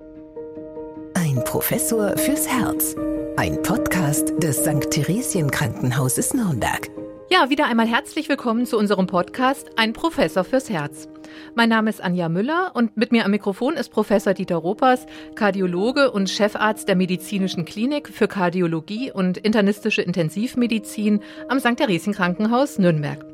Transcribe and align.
Ein 0.00 1.42
Professor 1.44 2.16
fürs 2.16 2.48
Herz. 2.48 2.96
Ein 3.36 3.62
Podcast 3.62 4.32
des 4.42 4.58
St. 4.58 4.90
Theresien 4.90 5.50
Krankenhauses 5.50 6.34
Nürnberg. 6.34 6.90
Ja, 7.30 7.48
wieder 7.48 7.66
einmal 7.66 7.86
herzlich 7.86 8.28
willkommen 8.28 8.66
zu 8.66 8.76
unserem 8.76 9.06
Podcast 9.06 9.70
Ein 9.76 9.92
Professor 9.92 10.42
fürs 10.42 10.68
Herz. 10.68 11.08
Mein 11.54 11.68
Name 11.68 11.90
ist 11.90 12.02
Anja 12.02 12.28
Müller 12.28 12.72
und 12.74 12.96
mit 12.96 13.12
mir 13.12 13.24
am 13.24 13.30
Mikrofon 13.30 13.74
ist 13.74 13.90
Professor 13.90 14.34
Dieter 14.34 14.56
Ropers, 14.56 15.06
Kardiologe 15.36 16.10
und 16.10 16.28
Chefarzt 16.28 16.88
der 16.88 16.96
Medizinischen 16.96 17.64
Klinik 17.64 18.08
für 18.08 18.26
Kardiologie 18.26 19.12
und 19.12 19.38
internistische 19.38 20.02
Intensivmedizin 20.02 21.20
am 21.48 21.60
St. 21.60 21.76
Theresien 21.76 22.14
Krankenhaus 22.14 22.78
Nürnberg. 22.78 23.24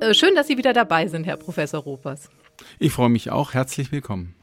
Äh, 0.00 0.12
schön, 0.12 0.34
dass 0.34 0.48
Sie 0.48 0.58
wieder 0.58 0.74
dabei 0.74 1.08
sind, 1.08 1.24
Herr 1.24 1.38
Professor 1.38 1.82
Ropers. 1.82 2.28
Ich 2.78 2.92
freue 2.92 3.08
mich 3.08 3.30
auch. 3.30 3.54
Herzlich 3.54 3.90
willkommen. 3.90 4.34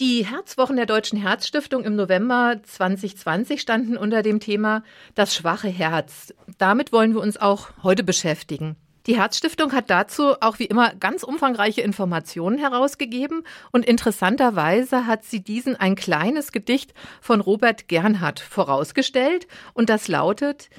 Die 0.00 0.24
Herzwochen 0.24 0.76
der 0.76 0.86
Deutschen 0.86 1.18
Herzstiftung 1.18 1.82
im 1.82 1.96
November 1.96 2.60
2020 2.62 3.60
standen 3.60 3.96
unter 3.96 4.22
dem 4.22 4.38
Thema 4.38 4.84
Das 5.16 5.34
schwache 5.34 5.66
Herz. 5.66 6.32
Damit 6.56 6.92
wollen 6.92 7.14
wir 7.14 7.20
uns 7.20 7.36
auch 7.36 7.70
heute 7.82 8.04
beschäftigen. 8.04 8.76
Die 9.08 9.16
Herzstiftung 9.16 9.72
hat 9.72 9.90
dazu 9.90 10.40
auch 10.40 10.60
wie 10.60 10.66
immer 10.66 10.94
ganz 10.94 11.24
umfangreiche 11.24 11.80
Informationen 11.80 12.58
herausgegeben 12.58 13.42
und 13.72 13.84
interessanterweise 13.86 15.08
hat 15.08 15.24
sie 15.24 15.42
diesen 15.42 15.74
ein 15.74 15.96
kleines 15.96 16.52
Gedicht 16.52 16.94
von 17.20 17.40
Robert 17.40 17.88
Gernhardt 17.88 18.38
vorausgestellt 18.38 19.48
und 19.74 19.90
das 19.90 20.06
lautet 20.06 20.70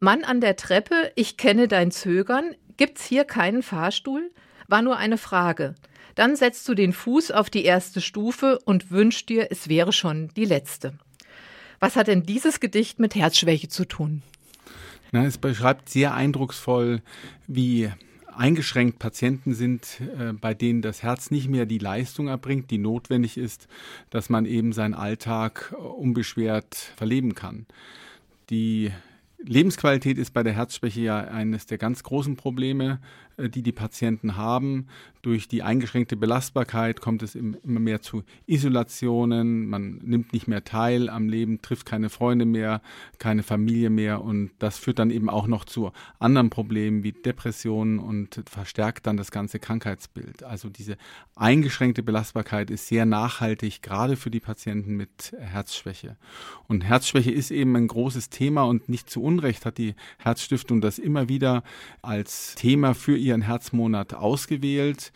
Mann 0.00 0.24
an 0.24 0.40
der 0.40 0.56
Treppe, 0.56 1.12
ich 1.14 1.36
kenne 1.36 1.68
dein 1.68 1.92
Zögern, 1.92 2.56
gibt's 2.76 3.04
hier 3.04 3.24
keinen 3.24 3.62
Fahrstuhl? 3.62 4.32
War 4.66 4.82
nur 4.82 4.96
eine 4.96 5.18
Frage. 5.18 5.76
Dann 6.16 6.34
setzt 6.34 6.66
du 6.68 6.74
den 6.74 6.92
Fuß 6.92 7.30
auf 7.30 7.50
die 7.50 7.64
erste 7.64 8.00
Stufe 8.00 8.58
und 8.64 8.90
wünschst 8.90 9.28
dir, 9.28 9.48
es 9.50 9.68
wäre 9.68 9.92
schon 9.92 10.30
die 10.34 10.46
letzte. 10.46 10.98
Was 11.78 11.94
hat 11.94 12.08
denn 12.08 12.24
dieses 12.24 12.58
Gedicht 12.58 12.98
mit 12.98 13.14
Herzschwäche 13.14 13.68
zu 13.68 13.84
tun? 13.84 14.22
Na, 15.12 15.24
es 15.26 15.38
beschreibt 15.38 15.90
sehr 15.90 16.14
eindrucksvoll, 16.14 17.02
wie 17.46 17.92
eingeschränkt 18.34 18.98
Patienten 18.98 19.54
sind, 19.54 20.00
äh, 20.18 20.32
bei 20.32 20.54
denen 20.54 20.82
das 20.82 21.02
Herz 21.02 21.30
nicht 21.30 21.48
mehr 21.48 21.66
die 21.66 21.78
Leistung 21.78 22.28
erbringt, 22.28 22.70
die 22.70 22.78
notwendig 22.78 23.36
ist, 23.36 23.68
dass 24.10 24.28
man 24.30 24.46
eben 24.46 24.72
seinen 24.72 24.94
Alltag 24.94 25.72
äh, 25.72 25.76
unbeschwert 25.76 26.74
verleben 26.96 27.34
kann. 27.34 27.66
Die 28.48 28.90
Lebensqualität 29.38 30.18
ist 30.18 30.32
bei 30.32 30.42
der 30.42 30.54
Herzschwäche 30.54 31.00
ja 31.00 31.18
eines 31.18 31.66
der 31.66 31.78
ganz 31.78 32.02
großen 32.02 32.36
Probleme, 32.36 33.00
äh, 33.36 33.48
die 33.48 33.62
die 33.62 33.72
Patienten 33.72 34.36
haben. 34.36 34.86
Durch 35.22 35.48
die 35.48 35.62
eingeschränkte 35.62 36.16
Belastbarkeit 36.16 37.00
kommt 37.00 37.22
es 37.22 37.34
immer 37.34 37.80
mehr 37.80 38.00
zu 38.00 38.22
Isolationen. 38.46 39.68
Man 39.68 39.98
nimmt 40.04 40.32
nicht 40.32 40.46
mehr 40.46 40.62
teil 40.64 41.10
am 41.10 41.28
Leben, 41.28 41.60
trifft 41.62 41.84
keine 41.84 42.10
Freunde 42.10 42.44
mehr, 42.44 42.80
keine 43.18 43.42
Familie 43.42 43.90
mehr. 43.90 44.22
Und 44.22 44.52
das 44.60 44.78
führt 44.78 45.00
dann 45.00 45.10
eben 45.10 45.28
auch 45.28 45.48
noch 45.48 45.64
zu 45.64 45.90
anderen 46.20 46.48
Problemen 46.48 47.02
wie 47.02 47.12
Depressionen 47.12 47.98
und 47.98 48.42
verstärkt 48.48 49.06
dann 49.06 49.16
das 49.16 49.32
ganze 49.32 49.58
Krankheitsbild. 49.58 50.44
Also 50.44 50.70
diese 50.70 50.96
eingeschränkte 51.34 52.04
Belastbarkeit 52.04 52.70
ist 52.70 52.86
sehr 52.86 53.04
nachhaltig, 53.04 53.82
gerade 53.82 54.16
für 54.16 54.30
die 54.30 54.40
Patienten 54.40 54.96
mit 54.96 55.34
Herzschwäche. 55.38 56.16
Und 56.68 56.84
Herzschwäche 56.84 57.32
ist 57.32 57.50
eben 57.50 57.76
ein 57.76 57.88
großes 57.88 58.30
Thema 58.30 58.62
und 58.62 58.88
nicht 58.88 59.10
zu 59.10 59.25
Unrecht 59.26 59.66
hat 59.66 59.78
die 59.78 59.94
Herzstiftung 60.18 60.80
das 60.80 60.98
immer 60.98 61.28
wieder 61.28 61.62
als 62.00 62.54
Thema 62.54 62.94
für 62.94 63.16
ihren 63.16 63.42
Herzmonat 63.42 64.14
ausgewählt, 64.14 65.12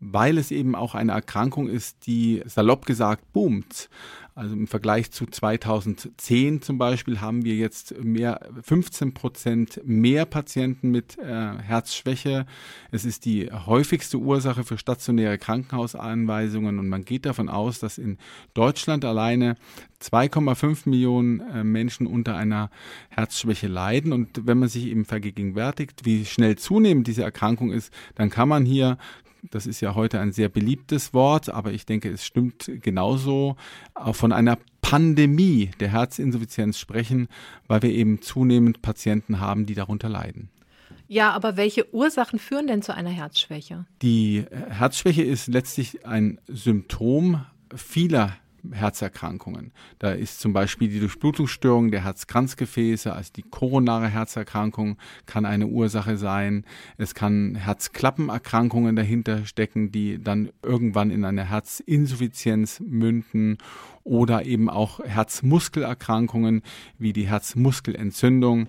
weil 0.00 0.36
es 0.36 0.50
eben 0.50 0.74
auch 0.74 0.96
eine 0.96 1.12
Erkrankung 1.12 1.68
ist, 1.68 2.06
die 2.06 2.42
salopp 2.44 2.86
gesagt 2.86 3.32
boomt. 3.32 3.88
Also 4.34 4.54
im 4.54 4.66
Vergleich 4.66 5.10
zu 5.10 5.26
2010 5.26 6.62
zum 6.62 6.78
Beispiel 6.78 7.20
haben 7.20 7.44
wir 7.44 7.54
jetzt 7.54 8.02
mehr 8.02 8.40
15 8.62 9.12
Prozent 9.12 9.80
mehr 9.84 10.24
Patienten 10.24 10.90
mit 10.90 11.18
äh, 11.18 11.58
Herzschwäche. 11.58 12.46
Es 12.90 13.04
ist 13.04 13.26
die 13.26 13.52
häufigste 13.52 14.16
Ursache 14.16 14.64
für 14.64 14.78
stationäre 14.78 15.36
Krankenhauseinweisungen 15.36 16.78
und 16.78 16.88
man 16.88 17.04
geht 17.04 17.26
davon 17.26 17.50
aus, 17.50 17.78
dass 17.78 17.98
in 17.98 18.16
Deutschland 18.54 19.04
alleine 19.04 19.56
2,5 20.02 20.88
Millionen 20.88 21.40
äh, 21.40 21.62
Menschen 21.62 22.06
unter 22.06 22.34
einer 22.34 22.70
Herzschwäche 23.10 23.68
leiden. 23.68 24.12
Und 24.12 24.46
wenn 24.46 24.58
man 24.58 24.68
sich 24.68 24.86
eben 24.86 25.04
vergegenwärtigt, 25.04 26.04
wie 26.04 26.24
schnell 26.24 26.56
zunehmend 26.56 27.06
diese 27.06 27.22
Erkrankung 27.22 27.70
ist, 27.70 27.92
dann 28.14 28.30
kann 28.30 28.48
man 28.48 28.64
hier 28.64 28.96
das 29.50 29.66
ist 29.66 29.80
ja 29.80 29.94
heute 29.94 30.20
ein 30.20 30.32
sehr 30.32 30.48
beliebtes 30.48 31.12
Wort, 31.12 31.48
aber 31.48 31.72
ich 31.72 31.84
denke, 31.84 32.10
es 32.10 32.24
stimmt 32.24 32.70
genauso, 32.80 33.56
auch 33.94 34.14
von 34.14 34.32
einer 34.32 34.58
Pandemie 34.80 35.70
der 35.80 35.88
Herzinsuffizienz 35.88 36.78
sprechen, 36.78 37.28
weil 37.66 37.82
wir 37.82 37.90
eben 37.90 38.22
zunehmend 38.22 38.82
Patienten 38.82 39.40
haben, 39.40 39.66
die 39.66 39.74
darunter 39.74 40.08
leiden. 40.08 40.48
Ja, 41.08 41.32
aber 41.32 41.56
welche 41.56 41.92
Ursachen 41.92 42.38
führen 42.38 42.66
denn 42.66 42.82
zu 42.82 42.94
einer 42.94 43.10
Herzschwäche? 43.10 43.84
Die 44.00 44.46
Herzschwäche 44.50 45.22
ist 45.22 45.48
letztlich 45.48 46.06
ein 46.06 46.40
Symptom 46.46 47.44
vieler 47.74 48.36
Herzerkrankungen. 48.70 49.72
Da 49.98 50.12
ist 50.12 50.40
zum 50.40 50.52
Beispiel 50.52 50.88
die 50.88 51.00
Durchblutungsstörung 51.00 51.90
der 51.90 52.04
Herzkranzgefäße, 52.04 53.12
also 53.12 53.30
die 53.34 53.42
koronare 53.42 54.08
Herzerkrankung 54.08 54.96
kann 55.26 55.44
eine 55.44 55.66
Ursache 55.66 56.16
sein. 56.16 56.64
Es 56.98 57.14
kann 57.14 57.54
Herzklappenerkrankungen 57.54 58.94
dahinter 58.94 59.44
stecken, 59.46 59.90
die 59.90 60.22
dann 60.22 60.50
irgendwann 60.62 61.10
in 61.10 61.24
eine 61.24 61.48
Herzinsuffizienz 61.48 62.80
münden 62.80 63.58
oder 64.04 64.44
eben 64.44 64.68
auch 64.68 65.00
Herzmuskelerkrankungen 65.00 66.62
wie 66.98 67.12
die 67.12 67.28
Herzmuskelentzündung, 67.28 68.68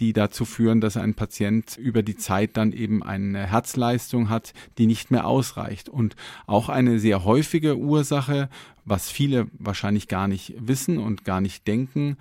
die 0.00 0.12
dazu 0.12 0.44
führen, 0.44 0.80
dass 0.80 0.96
ein 0.96 1.14
Patient 1.14 1.76
über 1.76 2.02
die 2.02 2.16
Zeit 2.16 2.56
dann 2.56 2.72
eben 2.72 3.02
eine 3.02 3.46
Herzleistung 3.46 4.28
hat, 4.28 4.52
die 4.78 4.86
nicht 4.86 5.10
mehr 5.10 5.26
ausreicht. 5.26 5.88
Und 5.88 6.16
auch 6.46 6.68
eine 6.68 6.98
sehr 6.98 7.24
häufige 7.24 7.76
Ursache, 7.76 8.48
was 8.84 9.10
viele 9.10 9.46
wahrscheinlich 9.58 10.08
gar 10.08 10.26
nicht 10.26 10.54
wissen 10.58 10.98
und 10.98 11.24
gar 11.24 11.40
nicht 11.40 11.66
denken, 11.68 12.16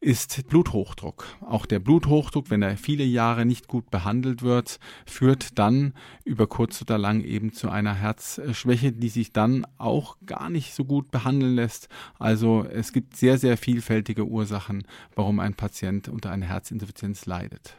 ist 0.00 0.46
Bluthochdruck. 0.48 1.26
Auch 1.40 1.66
der 1.66 1.80
Bluthochdruck, 1.80 2.50
wenn 2.50 2.62
er 2.62 2.76
viele 2.76 3.04
Jahre 3.04 3.44
nicht 3.44 3.66
gut 3.66 3.90
behandelt 3.90 4.42
wird, 4.42 4.78
führt 5.06 5.58
dann 5.58 5.94
über 6.24 6.46
kurz 6.46 6.80
oder 6.82 6.98
lang 6.98 7.22
eben 7.22 7.52
zu 7.52 7.68
einer 7.68 7.94
Herzschwäche, 7.94 8.92
die 8.92 9.08
sich 9.08 9.32
dann 9.32 9.66
auch 9.78 10.16
gar 10.24 10.50
nicht 10.50 10.74
so 10.74 10.84
gut 10.84 11.10
behandeln 11.10 11.56
lässt 11.56 11.88
also 12.18 12.64
es 12.70 12.92
gibt 12.92 13.16
sehr, 13.16 13.38
sehr 13.38 13.56
vielfältige 13.56 14.24
Ursachen, 14.26 14.86
warum 15.14 15.40
ein 15.40 15.54
Patient 15.54 16.08
unter 16.08 16.30
einer 16.30 16.46
Herzinsuffizienz 16.46 17.26
leidet. 17.26 17.76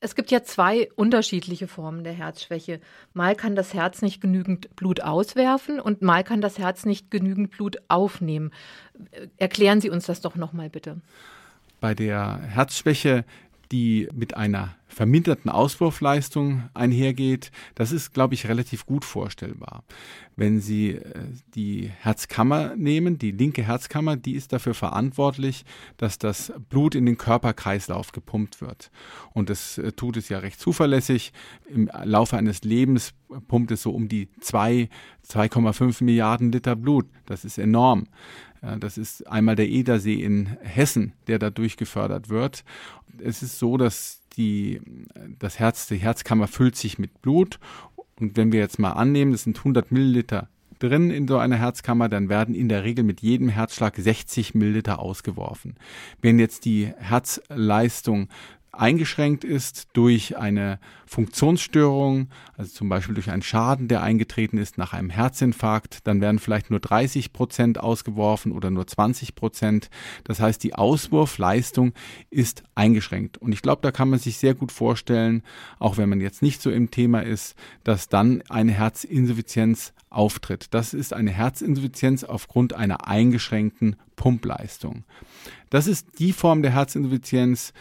Es 0.00 0.14
gibt 0.14 0.30
ja 0.30 0.42
zwei 0.42 0.88
unterschiedliche 0.94 1.66
Formen 1.66 2.04
der 2.04 2.12
Herzschwäche. 2.12 2.80
Mal 3.14 3.34
kann 3.34 3.56
das 3.56 3.74
Herz 3.74 4.02
nicht 4.02 4.20
genügend 4.20 4.74
Blut 4.76 5.00
auswerfen 5.00 5.80
und 5.80 6.02
mal 6.02 6.22
kann 6.22 6.40
das 6.40 6.58
Herz 6.58 6.84
nicht 6.84 7.10
genügend 7.10 7.50
Blut 7.50 7.78
aufnehmen. 7.88 8.52
Erklären 9.36 9.80
Sie 9.80 9.90
uns 9.90 10.06
das 10.06 10.20
doch 10.20 10.36
nochmal 10.36 10.70
bitte. 10.70 11.00
Bei 11.80 11.94
der 11.94 12.40
Herzschwäche 12.40 13.24
die 13.72 14.08
mit 14.12 14.36
einer 14.36 14.76
verminderten 14.88 15.50
Auswurfleistung 15.50 16.70
einhergeht, 16.74 17.52
das 17.74 17.92
ist, 17.92 18.14
glaube 18.14 18.34
ich, 18.34 18.48
relativ 18.48 18.86
gut 18.86 19.04
vorstellbar. 19.04 19.84
Wenn 20.34 20.60
Sie 20.60 20.92
äh, 20.92 21.02
die 21.54 21.90
Herzkammer 22.00 22.74
nehmen, 22.74 23.18
die 23.18 23.30
linke 23.30 23.62
Herzkammer, 23.62 24.16
die 24.16 24.32
ist 24.32 24.52
dafür 24.52 24.74
verantwortlich, 24.74 25.64
dass 25.98 26.18
das 26.18 26.52
Blut 26.68 26.94
in 26.94 27.06
den 27.06 27.18
Körperkreislauf 27.18 28.12
gepumpt 28.12 28.60
wird. 28.60 28.90
Und 29.34 29.50
das 29.50 29.78
äh, 29.78 29.92
tut 29.92 30.16
es 30.16 30.30
ja 30.30 30.38
recht 30.38 30.58
zuverlässig. 30.58 31.32
Im 31.68 31.90
Laufe 32.04 32.36
eines 32.36 32.62
Lebens 32.62 33.14
pumpt 33.46 33.70
es 33.70 33.82
so 33.82 33.92
um 33.92 34.08
die 34.08 34.28
2, 34.40 34.88
2,5 35.28 36.02
Milliarden 36.02 36.50
Liter 36.50 36.76
Blut. 36.76 37.06
Das 37.26 37.44
ist 37.44 37.58
enorm. 37.58 38.06
Das 38.80 38.98
ist 38.98 39.26
einmal 39.28 39.56
der 39.56 39.68
Edersee 39.68 40.22
in 40.22 40.46
Hessen, 40.62 41.12
der 41.26 41.38
dadurch 41.38 41.76
gefördert 41.76 42.28
wird. 42.28 42.64
Es 43.22 43.42
ist 43.42 43.58
so, 43.58 43.76
dass 43.76 44.22
die, 44.36 44.80
das 45.38 45.58
Herz, 45.58 45.86
die 45.86 45.96
Herzkammer 45.96 46.48
füllt 46.48 46.76
sich 46.76 46.98
mit 46.98 47.22
Blut. 47.22 47.58
Und 48.18 48.36
wenn 48.36 48.52
wir 48.52 48.60
jetzt 48.60 48.78
mal 48.78 48.92
annehmen, 48.92 49.32
das 49.32 49.44
sind 49.44 49.58
100 49.58 49.92
Milliliter 49.92 50.48
drin 50.78 51.10
in 51.10 51.26
so 51.26 51.38
einer 51.38 51.56
Herzkammer, 51.56 52.08
dann 52.08 52.28
werden 52.28 52.54
in 52.54 52.68
der 52.68 52.84
Regel 52.84 53.04
mit 53.04 53.20
jedem 53.20 53.48
Herzschlag 53.48 53.96
60 53.96 54.54
Milliliter 54.54 55.00
ausgeworfen. 55.00 55.74
Wenn 56.20 56.38
jetzt 56.38 56.64
die 56.64 56.92
Herzleistung 56.98 58.28
eingeschränkt 58.78 59.44
ist 59.44 59.88
durch 59.92 60.36
eine 60.36 60.78
Funktionsstörung, 61.06 62.28
also 62.56 62.70
zum 62.70 62.88
Beispiel 62.88 63.14
durch 63.14 63.30
einen 63.30 63.42
Schaden, 63.42 63.88
der 63.88 64.02
eingetreten 64.02 64.58
ist 64.58 64.78
nach 64.78 64.92
einem 64.92 65.10
Herzinfarkt, 65.10 66.06
dann 66.06 66.20
werden 66.20 66.38
vielleicht 66.38 66.70
nur 66.70 66.80
30 66.80 67.32
Prozent 67.32 67.80
ausgeworfen 67.80 68.52
oder 68.52 68.70
nur 68.70 68.86
20 68.86 69.34
Prozent. 69.34 69.90
Das 70.24 70.40
heißt, 70.40 70.62
die 70.62 70.74
Auswurfleistung 70.74 71.92
ist 72.30 72.62
eingeschränkt. 72.74 73.38
Und 73.38 73.52
ich 73.52 73.62
glaube, 73.62 73.82
da 73.82 73.90
kann 73.90 74.10
man 74.10 74.18
sich 74.18 74.38
sehr 74.38 74.54
gut 74.54 74.72
vorstellen, 74.72 75.42
auch 75.78 75.96
wenn 75.96 76.08
man 76.08 76.20
jetzt 76.20 76.42
nicht 76.42 76.62
so 76.62 76.70
im 76.70 76.90
Thema 76.90 77.20
ist, 77.20 77.56
dass 77.84 78.08
dann 78.08 78.42
eine 78.48 78.72
Herzinsuffizienz 78.72 79.92
auftritt. 80.10 80.68
Das 80.72 80.94
ist 80.94 81.12
eine 81.12 81.30
Herzinsuffizienz 81.30 82.24
aufgrund 82.24 82.74
einer 82.74 83.06
eingeschränkten 83.06 83.96
Pumpleistung. 84.18 85.04
Das 85.70 85.86
ist 85.86 86.18
die 86.18 86.34
Form 86.34 86.60
der 86.60 86.72
Herzinsuffizienz, 86.72 87.72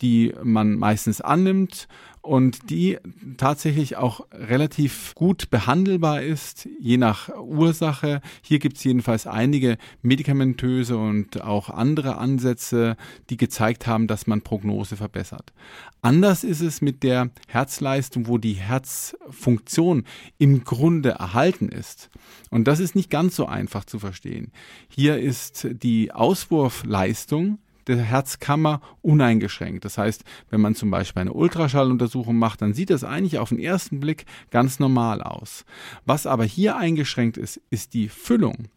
die 0.00 0.34
man 0.42 0.74
meistens 0.74 1.20
annimmt 1.20 1.86
und 2.24 2.70
die 2.70 2.96
tatsächlich 3.36 3.96
auch 3.96 4.26
relativ 4.32 5.14
gut 5.14 5.50
behandelbar 5.50 6.22
ist, 6.22 6.66
je 6.80 6.96
nach 6.96 7.28
Ursache. 7.38 8.22
Hier 8.40 8.58
gibt 8.58 8.78
es 8.78 8.84
jedenfalls 8.84 9.26
einige 9.26 9.76
medikamentöse 10.00 10.96
und 10.96 11.42
auch 11.42 11.68
andere 11.68 12.16
Ansätze, 12.16 12.96
die 13.28 13.36
gezeigt 13.36 13.86
haben, 13.86 14.06
dass 14.06 14.26
man 14.26 14.40
Prognose 14.40 14.96
verbessert. 14.96 15.52
Anders 16.00 16.44
ist 16.44 16.62
es 16.62 16.80
mit 16.80 17.02
der 17.02 17.30
Herzleistung, 17.46 18.26
wo 18.26 18.38
die 18.38 18.54
Herzfunktion 18.54 20.04
im 20.38 20.64
Grunde 20.64 21.10
erhalten 21.10 21.68
ist. 21.68 22.08
Und 22.50 22.64
das 22.64 22.80
ist 22.80 22.96
nicht 22.96 23.10
ganz 23.10 23.36
so 23.36 23.44
einfach 23.44 23.84
zu 23.84 23.98
verstehen. 23.98 24.50
Hier 24.88 25.18
ist 25.18 25.66
die 25.70 26.10
Auswurfleistung 26.10 27.58
der 27.88 27.98
Herzkammer 27.98 28.80
uneingeschränkt. 29.02 29.84
Das 29.84 29.98
heißt, 29.98 30.24
wenn 30.50 30.60
man 30.60 30.74
zum 30.74 30.90
Beispiel 30.90 31.22
eine 31.22 31.32
Ultraschalluntersuchung 31.32 32.36
macht, 32.36 32.62
dann 32.62 32.74
sieht 32.74 32.90
das 32.90 33.04
eigentlich 33.04 33.38
auf 33.38 33.50
den 33.50 33.58
ersten 33.58 34.00
Blick 34.00 34.26
ganz 34.50 34.78
normal 34.78 35.22
aus. 35.22 35.64
Was 36.04 36.26
aber 36.26 36.44
hier 36.44 36.76
eingeschränkt 36.76 37.36
ist, 37.36 37.60
ist 37.70 37.94
die 37.94 38.08
Füllung. 38.08 38.68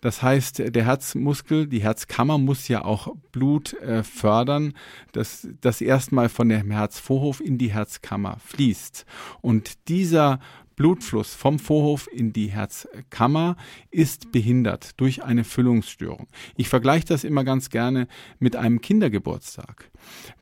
Das 0.00 0.22
heißt, 0.22 0.74
der 0.74 0.84
Herzmuskel, 0.84 1.66
die 1.66 1.82
Herzkammer 1.82 2.38
muss 2.38 2.68
ja 2.68 2.84
auch 2.84 3.14
Blut 3.32 3.74
äh, 3.74 4.02
fördern, 4.02 4.74
dass 5.12 5.48
das 5.60 5.80
erstmal 5.80 6.28
von 6.28 6.48
dem 6.48 6.70
Herzvorhof 6.70 7.40
in 7.40 7.58
die 7.58 7.72
Herzkammer 7.72 8.38
fließt. 8.44 9.06
Und 9.40 9.88
dieser 9.88 10.40
Blutfluss 10.76 11.34
vom 11.34 11.58
Vorhof 11.58 12.08
in 12.12 12.32
die 12.32 12.48
Herzkammer 12.48 13.56
ist 13.90 14.32
behindert 14.32 15.00
durch 15.00 15.22
eine 15.22 15.44
Füllungsstörung. 15.44 16.26
Ich 16.56 16.68
vergleiche 16.68 17.06
das 17.06 17.24
immer 17.24 17.44
ganz 17.44 17.70
gerne 17.70 18.08
mit 18.38 18.56
einem 18.56 18.80
Kindergeburtstag. 18.80 19.90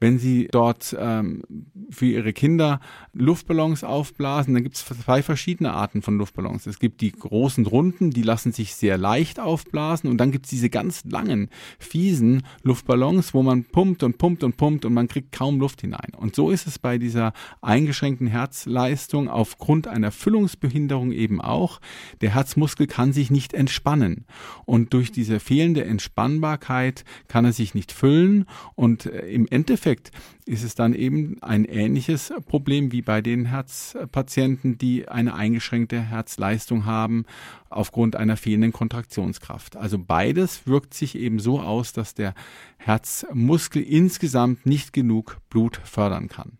Wenn 0.00 0.19
Sie 0.19 0.48
dort 0.50 0.96
ähm, 0.98 1.42
für 1.90 2.06
Ihre 2.06 2.32
Kinder 2.32 2.80
Luftballons 3.12 3.84
aufblasen, 3.84 4.54
dann 4.54 4.62
gibt 4.62 4.76
es 4.76 4.84
zwei 4.84 5.22
verschiedene 5.22 5.72
Arten 5.72 6.02
von 6.02 6.19
Luftballons. 6.19 6.66
Es 6.66 6.78
gibt 6.78 7.00
die 7.00 7.12
großen 7.12 7.66
runden, 7.66 8.10
die 8.10 8.22
lassen 8.22 8.52
sich 8.52 8.74
sehr 8.74 8.98
leicht 8.98 9.11
aufblasen 9.38 10.10
und 10.10 10.18
dann 10.18 10.32
gibt 10.32 10.46
es 10.46 10.50
diese 10.50 10.70
ganz 10.70 11.04
langen, 11.04 11.48
fiesen 11.78 12.42
Luftballons, 12.62 13.34
wo 13.34 13.42
man 13.42 13.64
pumpt 13.64 14.02
und 14.02 14.18
pumpt 14.18 14.44
und 14.44 14.56
pumpt 14.56 14.84
und 14.84 14.94
man 14.94 15.08
kriegt 15.08 15.32
kaum 15.32 15.60
Luft 15.60 15.80
hinein. 15.80 16.12
Und 16.16 16.34
so 16.34 16.50
ist 16.50 16.66
es 16.66 16.78
bei 16.78 16.98
dieser 16.98 17.32
eingeschränkten 17.60 18.26
Herzleistung 18.26 19.28
aufgrund 19.28 19.86
einer 19.86 20.10
Füllungsbehinderung 20.10 21.12
eben 21.12 21.40
auch. 21.40 21.80
Der 22.20 22.34
Herzmuskel 22.34 22.86
kann 22.86 23.12
sich 23.12 23.30
nicht 23.30 23.54
entspannen. 23.54 24.26
Und 24.64 24.92
durch 24.94 25.12
diese 25.12 25.40
fehlende 25.40 25.84
Entspannbarkeit 25.84 27.04
kann 27.28 27.44
er 27.44 27.52
sich 27.52 27.74
nicht 27.74 27.92
füllen. 27.92 28.46
Und 28.74 29.06
äh, 29.06 29.28
im 29.28 29.46
Endeffekt 29.48 30.10
ist 30.44 30.64
es 30.64 30.74
dann 30.74 30.94
eben 30.94 31.40
ein 31.40 31.64
ähnliches 31.64 32.32
Problem 32.46 32.90
wie 32.90 33.02
bei 33.02 33.20
den 33.20 33.46
Herzpatienten, 33.46 34.76
die 34.76 35.08
eine 35.08 35.34
eingeschränkte 35.34 36.00
Herzleistung 36.00 36.84
haben 36.84 37.24
aufgrund 37.70 38.16
einer 38.16 38.36
fehlenden 38.36 38.72
Kontraktionskraft. 38.72 39.76
Also 39.76 39.98
beides 39.98 40.66
wirkt 40.66 40.94
sich 40.94 41.16
eben 41.16 41.38
so 41.38 41.60
aus, 41.60 41.92
dass 41.92 42.14
der 42.14 42.34
Herzmuskel 42.78 43.82
insgesamt 43.82 44.66
nicht 44.66 44.92
genug 44.92 45.38
Blut 45.48 45.80
fördern 45.84 46.28
kann. 46.28 46.58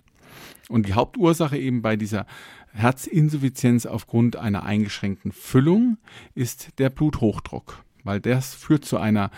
Und 0.69 0.87
die 0.87 0.95
Hauptursache 0.95 1.59
eben 1.59 1.83
bei 1.83 1.97
dieser 1.97 2.27
Herzinsuffizienz 2.73 3.85
aufgrund 3.85 4.37
einer 4.37 4.63
eingeschränkten 4.63 5.33
Füllung 5.33 5.99
ist 6.35 6.79
der 6.79 6.89
Bluthochdruck, 6.89 7.85
weil 8.05 8.21
das 8.21 8.55
führt 8.55 8.85
zu 8.85 8.97
einer 8.97 9.31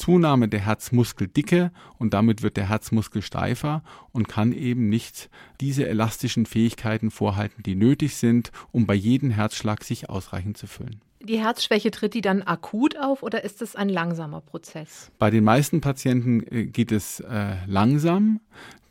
Zunahme 0.00 0.48
der 0.48 0.60
Herzmuskeldicke 0.60 1.72
und 1.98 2.14
damit 2.14 2.42
wird 2.42 2.56
der 2.56 2.70
Herzmuskel 2.70 3.20
steifer 3.20 3.82
und 4.12 4.28
kann 4.28 4.52
eben 4.52 4.88
nicht 4.88 5.28
diese 5.60 5.86
elastischen 5.86 6.46
Fähigkeiten 6.46 7.10
vorhalten, 7.10 7.62
die 7.62 7.74
nötig 7.74 8.16
sind, 8.16 8.50
um 8.72 8.86
bei 8.86 8.94
jedem 8.94 9.30
Herzschlag 9.30 9.84
sich 9.84 10.08
ausreichend 10.08 10.56
zu 10.56 10.66
füllen. 10.66 11.02
Die 11.22 11.38
Herzschwäche 11.38 11.90
tritt 11.90 12.14
die 12.14 12.22
dann 12.22 12.42
akut 12.42 12.98
auf 12.98 13.22
oder 13.22 13.44
ist 13.44 13.60
es 13.60 13.76
ein 13.76 13.90
langsamer 13.90 14.40
Prozess? 14.40 15.12
Bei 15.18 15.30
den 15.30 15.44
meisten 15.44 15.82
Patienten 15.82 16.42
äh, 16.50 16.64
geht 16.64 16.92
es 16.92 17.20
äh, 17.20 17.56
langsam. 17.66 18.40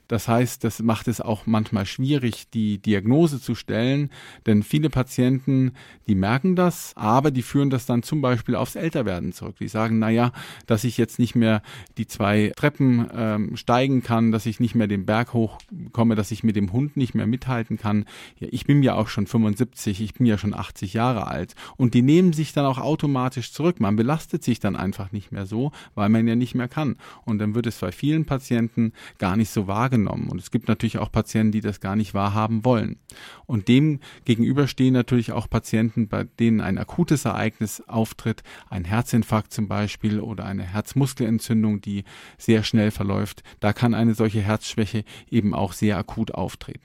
Das 0.09 0.27
heißt, 0.27 0.63
das 0.63 0.81
macht 0.81 1.07
es 1.07 1.21
auch 1.21 1.45
manchmal 1.45 1.85
schwierig, 1.85 2.49
die 2.49 2.79
Diagnose 2.79 3.39
zu 3.39 3.53
stellen, 3.53 4.09
denn 4.47 4.63
viele 4.63 4.89
Patienten, 4.89 5.73
die 6.07 6.15
merken 6.15 6.55
das, 6.55 6.93
aber 6.95 7.29
die 7.29 7.43
führen 7.43 7.69
das 7.69 7.85
dann 7.85 8.01
zum 8.01 8.19
Beispiel 8.19 8.55
aufs 8.55 8.75
Älterwerden 8.75 9.33
zurück. 9.33 9.57
Die 9.59 9.67
sagen, 9.67 9.99
na 9.99 10.09
ja, 10.09 10.31
dass 10.65 10.83
ich 10.83 10.97
jetzt 10.97 11.19
nicht 11.19 11.35
mehr 11.35 11.61
die 11.99 12.07
zwei 12.07 12.51
Treppen 12.55 13.07
ähm, 13.13 13.55
steigen 13.55 14.01
kann, 14.01 14.31
dass 14.31 14.47
ich 14.47 14.59
nicht 14.59 14.73
mehr 14.73 14.87
den 14.87 15.05
Berg 15.05 15.33
hochkomme, 15.33 16.15
dass 16.15 16.31
ich 16.31 16.43
mit 16.43 16.55
dem 16.55 16.73
Hund 16.73 16.97
nicht 16.97 17.13
mehr 17.13 17.27
mithalten 17.27 17.77
kann. 17.77 18.05
Ja, 18.39 18.47
ich 18.49 18.65
bin 18.65 18.81
ja 18.81 18.95
auch 18.95 19.09
schon 19.09 19.27
75, 19.27 20.01
ich 20.01 20.15
bin 20.15 20.25
ja 20.25 20.39
schon 20.39 20.55
80 20.55 20.93
Jahre 20.93 21.27
alt. 21.27 21.53
Und 21.77 21.93
die 21.93 22.01
nehmen 22.01 22.33
sich 22.33 22.51
dann 22.51 22.65
auch 22.65 22.79
automatisch 22.79 23.53
zurück. 23.53 23.79
Man 23.79 23.95
belastet 23.95 24.43
sich 24.43 24.59
dann 24.59 24.75
einfach 24.75 25.11
nicht 25.11 25.31
mehr 25.31 25.45
so, 25.45 25.71
weil 25.93 26.09
man 26.09 26.27
ja 26.27 26.35
nicht 26.35 26.55
mehr 26.55 26.67
kann. 26.67 26.95
Und 27.25 27.37
dann 27.37 27.53
wird 27.53 27.67
es 27.67 27.77
bei 27.77 27.91
vielen 27.91 28.25
Patienten 28.25 28.93
gar 29.19 29.37
nicht 29.37 29.51
so 29.51 29.67
wahrgenommen 29.67 29.98
wahrgenommen. 30.05 30.29
Und 30.29 30.39
es 30.39 30.51
gibt 30.51 30.67
natürlich 30.67 30.97
auch 30.97 31.11
Patienten, 31.11 31.51
die 31.51 31.61
das 31.61 31.79
gar 31.79 31.95
nicht 31.95 32.13
wahrhaben 32.13 32.65
wollen. 32.65 32.97
Und 33.45 33.67
dem 33.67 33.99
gegenüber 34.25 34.67
stehen 34.67 34.93
natürlich 34.93 35.31
auch 35.31 35.49
Patienten, 35.49 36.07
bei 36.07 36.25
denen 36.39 36.61
ein 36.61 36.77
akutes 36.77 37.25
Ereignis 37.25 37.81
auftritt, 37.87 38.43
ein 38.69 38.85
Herzinfarkt 38.85 39.53
zum 39.53 39.67
Beispiel 39.67 40.19
oder 40.19 40.45
eine 40.45 40.63
Herzmuskelentzündung, 40.63 41.81
die 41.81 42.03
sehr 42.37 42.63
schnell 42.63 42.91
verläuft. 42.91 43.43
Da 43.59 43.73
kann 43.73 43.93
eine 43.93 44.13
solche 44.13 44.41
Herzschwäche 44.41 45.03
eben 45.29 45.53
auch 45.53 45.73
sehr 45.73 45.97
akut 45.97 46.31
auftreten. 46.33 46.81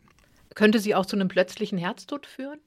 Könnte 0.55 0.79
sie 0.79 0.95
auch 0.95 1.07
zu 1.07 1.17
einem 1.17 1.29
plötzlichen 1.29 1.79
Herztod 1.79 2.27
führen? 2.27 2.61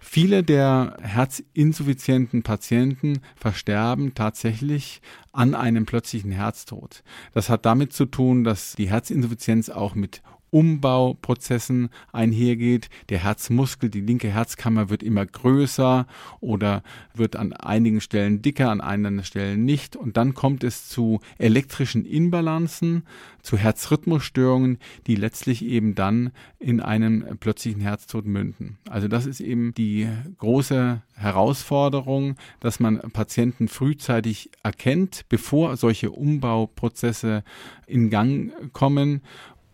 Viele 0.00 0.42
der 0.42 0.96
herzinsuffizienten 1.00 2.42
Patienten 2.42 3.20
versterben 3.36 4.14
tatsächlich 4.14 5.00
an 5.32 5.54
einem 5.54 5.86
plötzlichen 5.86 6.32
Herztod. 6.32 7.02
Das 7.32 7.48
hat 7.48 7.66
damit 7.66 7.92
zu 7.92 8.06
tun, 8.06 8.44
dass 8.44 8.74
die 8.74 8.90
Herzinsuffizienz 8.90 9.68
auch 9.68 9.94
mit 9.94 10.22
Umbauprozessen 10.56 11.90
einhergeht. 12.14 12.88
Der 13.10 13.18
Herzmuskel, 13.18 13.90
die 13.90 14.00
linke 14.00 14.30
Herzkammer 14.30 14.88
wird 14.88 15.02
immer 15.02 15.26
größer 15.26 16.06
oder 16.40 16.82
wird 17.12 17.36
an 17.36 17.52
einigen 17.52 18.00
Stellen 18.00 18.40
dicker, 18.40 18.70
an 18.70 18.80
anderen 18.80 19.22
Stellen 19.22 19.66
nicht. 19.66 19.96
Und 19.96 20.16
dann 20.16 20.32
kommt 20.32 20.64
es 20.64 20.88
zu 20.88 21.20
elektrischen 21.36 22.06
Inbalanzen, 22.06 23.02
zu 23.42 23.58
Herzrhythmusstörungen, 23.58 24.78
die 25.06 25.16
letztlich 25.16 25.62
eben 25.62 25.94
dann 25.94 26.32
in 26.58 26.80
einem 26.80 27.36
plötzlichen 27.38 27.82
Herztod 27.82 28.24
münden. 28.24 28.78
Also 28.88 29.08
das 29.08 29.26
ist 29.26 29.40
eben 29.40 29.74
die 29.74 30.08
große 30.38 31.02
Herausforderung, 31.16 32.36
dass 32.60 32.80
man 32.80 32.98
Patienten 33.12 33.68
frühzeitig 33.68 34.50
erkennt, 34.62 35.26
bevor 35.28 35.76
solche 35.76 36.10
Umbauprozesse 36.10 37.44
in 37.86 38.08
Gang 38.08 38.72
kommen 38.72 39.20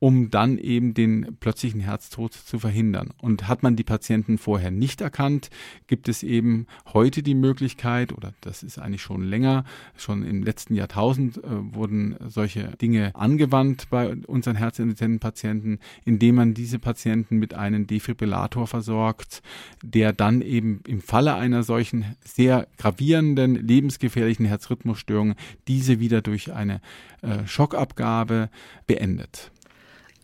um 0.03 0.31
dann 0.31 0.59
eben 0.59 0.95
den 0.95 1.37
plötzlichen 1.39 1.81
Herztod 1.81 2.33
zu 2.33 2.59
verhindern. 2.59 3.11
Und 3.23 3.47
hat 3.47 3.63
man 3.63 3.77
die 3.77 3.85
Patienten 3.85 4.37
vorher 4.37 4.73
nicht 4.73 5.01
erkannt, 5.01 5.49
gibt 5.87 6.09
es 6.09 6.25
eben 6.25 6.67
heute 6.93 7.23
die 7.23 7.37
Möglichkeit, 7.37 8.13
oder 8.13 8.35
das 8.41 8.65
ist 8.65 8.81
eigentlich 8.81 9.03
schon 9.03 9.23
länger, 9.23 9.65
schon 9.97 10.25
im 10.25 10.43
letzten 10.43 10.75
Jahrtausend 10.75 11.37
äh, 11.37 11.43
wurden 11.45 12.17
solche 12.27 12.77
Dinge 12.79 13.15
angewandt 13.15 13.91
bei 13.91 14.17
unseren 14.27 14.57
herzintelligenten 14.57 15.21
Patienten, 15.21 15.79
indem 16.05 16.35
man 16.35 16.55
diese 16.55 16.81
Patienten 16.81 17.37
mit 17.37 17.55
einem 17.55 17.87
Defibrillator 17.87 18.67
versorgt, 18.67 19.41
der 19.85 20.13
dann 20.13 20.43
eben 20.43 20.81
im 20.89 21.01
Falle 21.01 21.37
einer 21.37 21.63
solchen 21.63 22.17
sehr 22.25 22.67
gravierenden, 22.77 23.55
lebensgefährlichen 23.55 24.47
Herzrhythmusstörung 24.47 25.37
diese 25.69 26.01
wieder 26.01 26.23
durch 26.23 26.53
eine 26.53 26.81
äh, 27.21 27.47
Schockabgabe 27.47 28.51
beendet. 28.89 29.52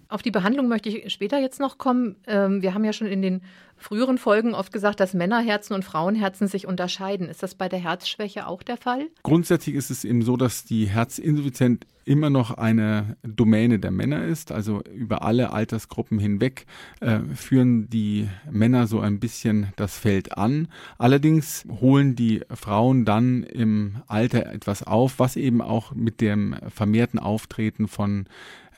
Auf 0.09 0.23
die 0.23 0.31
Behandlung 0.31 0.69
möchte 0.69 0.89
ich 0.89 1.13
später 1.13 1.39
jetzt 1.39 1.61
noch 1.61 1.77
kommen. 1.77 2.17
Ähm, 2.27 2.63
wir 2.63 2.73
haben 2.73 2.85
ja 2.85 2.95
schon 2.95 3.09
in 3.09 3.21
den 3.21 3.43
früheren 3.77 4.17
Folgen 4.17 4.55
oft 4.55 4.73
gesagt, 4.73 5.01
dass 5.01 5.13
Männerherzen 5.13 5.75
und 5.75 5.85
Frauenherzen 5.85 6.49
sich 6.49 6.67
unterscheiden. 6.67 7.29
Ist 7.29 7.43
das 7.43 7.55
bei 7.55 7.69
der 7.69 7.79
Herzschwäche 7.79 8.47
auch 8.47 8.63
der 8.63 8.79
Fall? 8.79 9.07
Grundsätzlich 9.23 9.75
ist 9.75 9.91
es 9.91 10.05
eben 10.05 10.23
so, 10.23 10.37
dass 10.37 10.65
die 10.65 10.87
Herzinsuffizienz 10.87 11.83
immer 12.07 12.31
noch 12.31 12.53
eine 12.53 13.17
Domäne 13.23 13.79
der 13.79 13.91
Männer 13.91 14.25
ist. 14.25 14.51
Also 14.51 14.83
über 14.95 15.23
alle 15.23 15.53
Altersgruppen 15.53 16.19
hinweg 16.19 16.65
äh, 17.01 17.21
führen 17.35 17.91
die 17.91 18.29
Männer 18.51 18.87
so 18.87 19.01
ein 19.01 19.21
bisschen 19.21 19.75
das 19.77 19.99
Feld 19.99 20.39
an. 20.39 20.69
Allerdings 20.97 21.67
holen 21.81 22.17
die 22.17 22.41
Frauen 22.51 23.05
dann 23.05 23.43
im 23.43 23.97
Alter 24.07 24.47
etwas 24.47 24.83
auf, 24.83 25.19
was 25.19 25.37
eben 25.37 25.61
auch 25.61 25.95
mit 25.95 26.23
dem 26.23 26.57
vermehrten 26.69 27.19
Auftreten 27.19 27.89
von 27.89 28.27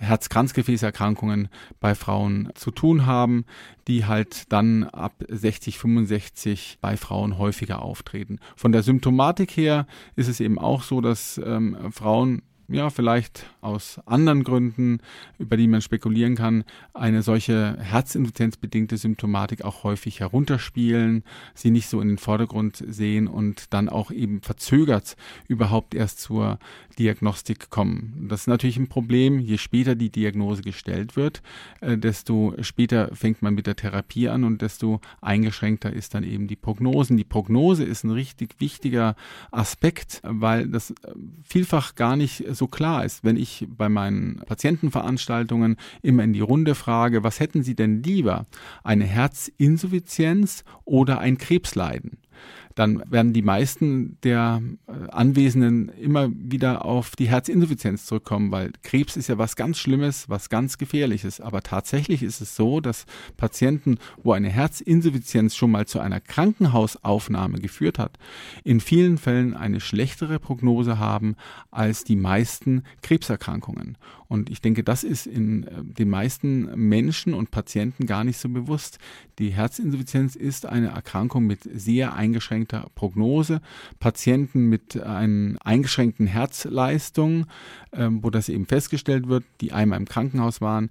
Herz-Kranzgefäßerkrankungen 0.00 1.48
bei 1.78 1.94
Frauen 1.94 2.50
zu 2.54 2.70
tun 2.70 3.06
haben, 3.06 3.44
die 3.86 4.06
halt 4.06 4.50
dann 4.52 4.84
ab 4.84 5.24
60, 5.28 5.78
65 5.78 6.78
bei 6.80 6.96
Frauen 6.96 7.38
häufiger 7.38 7.82
auftreten. 7.82 8.38
Von 8.56 8.72
der 8.72 8.82
Symptomatik 8.82 9.56
her 9.56 9.86
ist 10.16 10.28
es 10.28 10.40
eben 10.40 10.58
auch 10.58 10.82
so, 10.82 11.00
dass 11.00 11.38
ähm, 11.44 11.76
Frauen 11.92 12.42
ja, 12.70 12.90
vielleicht 12.90 13.46
aus 13.60 14.00
anderen 14.06 14.44
Gründen, 14.44 14.98
über 15.38 15.56
die 15.56 15.68
man 15.68 15.82
spekulieren 15.82 16.36
kann, 16.36 16.64
eine 16.94 17.22
solche 17.22 17.76
herzinsuffizienzbedingte 17.80 18.96
Symptomatik 18.96 19.64
auch 19.64 19.84
häufig 19.84 20.20
herunterspielen, 20.20 21.24
sie 21.54 21.70
nicht 21.70 21.88
so 21.88 22.00
in 22.00 22.08
den 22.08 22.18
Vordergrund 22.18 22.82
sehen 22.86 23.28
und 23.28 23.72
dann 23.72 23.88
auch 23.88 24.10
eben 24.10 24.40
verzögert 24.40 25.16
überhaupt 25.48 25.94
erst 25.94 26.20
zur 26.20 26.58
Diagnostik 26.98 27.70
kommen. 27.70 28.26
Das 28.28 28.42
ist 28.42 28.46
natürlich 28.46 28.76
ein 28.76 28.88
Problem. 28.88 29.38
Je 29.40 29.58
später 29.58 29.94
die 29.94 30.10
Diagnose 30.10 30.62
gestellt 30.62 31.16
wird, 31.16 31.42
äh, 31.80 31.96
desto 31.96 32.54
später 32.60 33.14
fängt 33.14 33.42
man 33.42 33.54
mit 33.54 33.66
der 33.66 33.76
Therapie 33.76 34.28
an 34.28 34.44
und 34.44 34.62
desto 34.62 35.00
eingeschränkter 35.20 35.92
ist 35.92 36.14
dann 36.14 36.24
eben 36.24 36.46
die 36.46 36.56
Prognosen. 36.56 37.16
Die 37.16 37.24
Prognose 37.24 37.84
ist 37.84 38.04
ein 38.04 38.10
richtig 38.10 38.56
wichtiger 38.58 39.16
Aspekt, 39.50 40.20
weil 40.24 40.68
das 40.68 40.90
äh, 40.90 40.94
vielfach 41.42 41.94
gar 41.94 42.16
nicht 42.16 42.44
so 42.50 42.59
klar 42.66 43.04
ist. 43.04 43.24
Wenn 43.24 43.36
ich 43.36 43.66
bei 43.68 43.88
meinen 43.88 44.42
Patientenveranstaltungen 44.46 45.76
immer 46.02 46.24
in 46.24 46.32
die 46.32 46.40
Runde 46.40 46.74
frage, 46.74 47.22
was 47.24 47.40
hätten 47.40 47.62
Sie 47.62 47.74
denn 47.74 48.02
lieber? 48.02 48.46
Eine 48.82 49.04
Herzinsuffizienz 49.04 50.64
oder 50.84 51.18
ein 51.18 51.38
Krebsleiden? 51.38 52.18
Dann 52.80 53.02
werden 53.10 53.34
die 53.34 53.42
meisten 53.42 54.16
der 54.22 54.62
äh, 54.86 55.10
Anwesenden 55.10 55.90
immer 55.90 56.30
wieder 56.32 56.82
auf 56.86 57.14
die 57.14 57.28
Herzinsuffizienz 57.28 58.06
zurückkommen, 58.06 58.50
weil 58.52 58.72
Krebs 58.82 59.18
ist 59.18 59.28
ja 59.28 59.36
was 59.36 59.54
ganz 59.54 59.76
Schlimmes, 59.76 60.30
was 60.30 60.48
ganz 60.48 60.78
Gefährliches. 60.78 61.42
Aber 61.42 61.62
tatsächlich 61.62 62.22
ist 62.22 62.40
es 62.40 62.56
so, 62.56 62.80
dass 62.80 63.04
Patienten, 63.36 63.98
wo 64.22 64.32
eine 64.32 64.48
Herzinsuffizienz 64.48 65.56
schon 65.56 65.72
mal 65.72 65.86
zu 65.86 66.00
einer 66.00 66.20
Krankenhausaufnahme 66.20 67.58
geführt 67.58 67.98
hat, 67.98 68.18
in 68.64 68.80
vielen 68.80 69.18
Fällen 69.18 69.52
eine 69.52 69.80
schlechtere 69.80 70.38
Prognose 70.38 70.98
haben 70.98 71.36
als 71.70 72.04
die 72.04 72.16
meisten 72.16 72.84
Krebserkrankungen. 73.02 73.98
Und 74.30 74.48
ich 74.48 74.60
denke, 74.60 74.84
das 74.84 75.02
ist 75.02 75.26
in 75.26 75.64
äh, 75.64 75.82
den 75.82 76.08
meisten 76.08 76.70
Menschen 76.88 77.34
und 77.34 77.50
Patienten 77.50 78.06
gar 78.06 78.22
nicht 78.22 78.38
so 78.38 78.48
bewusst. 78.48 79.00
Die 79.40 79.50
Herzinsuffizienz 79.50 80.36
ist 80.36 80.66
eine 80.66 80.90
Erkrankung 80.90 81.48
mit 81.48 81.62
sehr 81.64 82.14
eingeschränkter 82.14 82.86
Prognose. 82.94 83.60
Patienten 83.98 84.68
mit 84.68 84.96
einer 85.02 85.56
eingeschränkten 85.64 86.28
Herzleistung, 86.28 87.46
ähm, 87.92 88.22
wo 88.22 88.30
das 88.30 88.48
eben 88.48 88.66
festgestellt 88.66 89.26
wird, 89.26 89.42
die 89.60 89.72
einmal 89.72 89.98
im 89.98 90.06
Krankenhaus 90.06 90.60
waren, 90.60 90.90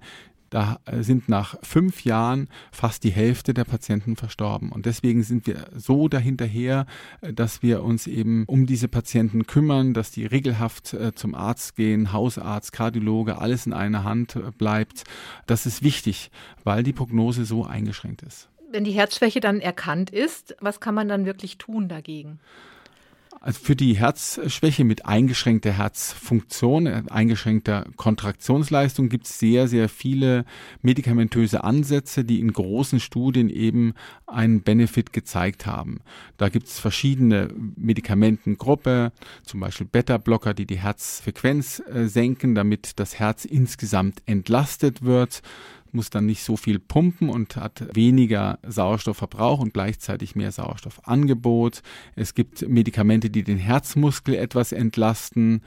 da 0.50 0.80
äh, 0.84 1.02
sind 1.02 1.28
nach 1.28 1.56
fünf 1.62 2.04
Jahren 2.04 2.48
fast 2.72 3.04
die 3.04 3.10
Hälfte 3.10 3.54
der 3.54 3.64
Patienten 3.64 4.16
verstorben. 4.16 4.70
Und 4.70 4.84
deswegen 4.86 5.22
sind 5.22 5.46
wir 5.46 5.66
so 5.74 6.08
dahinterher, 6.08 6.86
äh, 7.20 7.32
dass 7.32 7.62
wir 7.62 7.82
uns 7.82 8.06
eben 8.06 8.44
um 8.46 8.66
diese 8.66 8.88
Patienten 8.88 9.46
kümmern, 9.46 9.94
dass 9.94 10.10
die 10.10 10.26
regelhaft 10.26 10.92
äh, 10.92 11.14
zum 11.14 11.34
Arzt 11.34 11.76
gehen, 11.76 12.12
Hausarzt, 12.12 12.72
Kardiologe, 12.72 13.38
alles 13.38 13.66
in 13.66 13.72
einer 13.72 14.04
Hand 14.04 14.38
bleibt. 14.58 15.04
Das 15.46 15.66
ist 15.66 15.82
wichtig, 15.82 16.30
weil 16.64 16.82
die 16.82 16.92
Prognose 16.92 17.44
so 17.44 17.64
eingeschränkt 17.64 18.22
ist. 18.22 18.48
Wenn 18.72 18.84
die 18.84 18.92
Herzschwäche 18.92 19.40
dann 19.40 19.60
erkannt 19.60 20.10
ist, 20.10 20.56
was 20.60 20.80
kann 20.80 20.94
man 20.94 21.08
dann 21.08 21.26
wirklich 21.26 21.58
tun 21.58 21.88
dagegen? 21.88 22.40
Also 23.42 23.58
für 23.62 23.74
die 23.74 23.96
Herzschwäche 23.96 24.84
mit 24.84 25.06
eingeschränkter 25.06 25.72
Herzfunktion, 25.72 26.84
äh, 26.84 27.02
eingeschränkter 27.08 27.86
Kontraktionsleistung 27.96 29.08
gibt 29.08 29.24
es 29.24 29.38
sehr, 29.38 29.66
sehr 29.66 29.88
viele 29.88 30.44
medikamentöse 30.82 31.64
Ansätze, 31.64 32.22
die 32.22 32.38
in 32.38 32.52
großen 32.52 33.00
Studien 33.00 33.48
eben 33.48 33.94
einen 34.26 34.60
Benefit 34.60 35.14
gezeigt 35.14 35.64
haben. 35.64 36.00
Da 36.36 36.50
gibt 36.50 36.66
es 36.66 36.78
verschiedene 36.78 37.48
Medikamentengruppe, 37.76 39.10
zum 39.42 39.60
Beispiel 39.60 39.86
Beta-Blocker, 39.86 40.52
die 40.52 40.66
die 40.66 40.78
Herzfrequenz 40.78 41.82
äh, 41.90 42.08
senken, 42.08 42.54
damit 42.54 43.00
das 43.00 43.18
Herz 43.18 43.46
insgesamt 43.46 44.22
entlastet 44.26 45.00
wird 45.00 45.40
muss 45.94 46.10
dann 46.10 46.26
nicht 46.26 46.42
so 46.42 46.56
viel 46.56 46.78
pumpen 46.78 47.28
und 47.28 47.56
hat 47.56 47.84
weniger 47.94 48.58
Sauerstoffverbrauch 48.66 49.60
und 49.60 49.74
gleichzeitig 49.74 50.34
mehr 50.36 50.52
Sauerstoffangebot. 50.52 51.82
Es 52.16 52.34
gibt 52.34 52.68
Medikamente, 52.68 53.30
die 53.30 53.42
den 53.42 53.58
Herzmuskel 53.58 54.34
etwas 54.34 54.72
entlasten. 54.72 55.62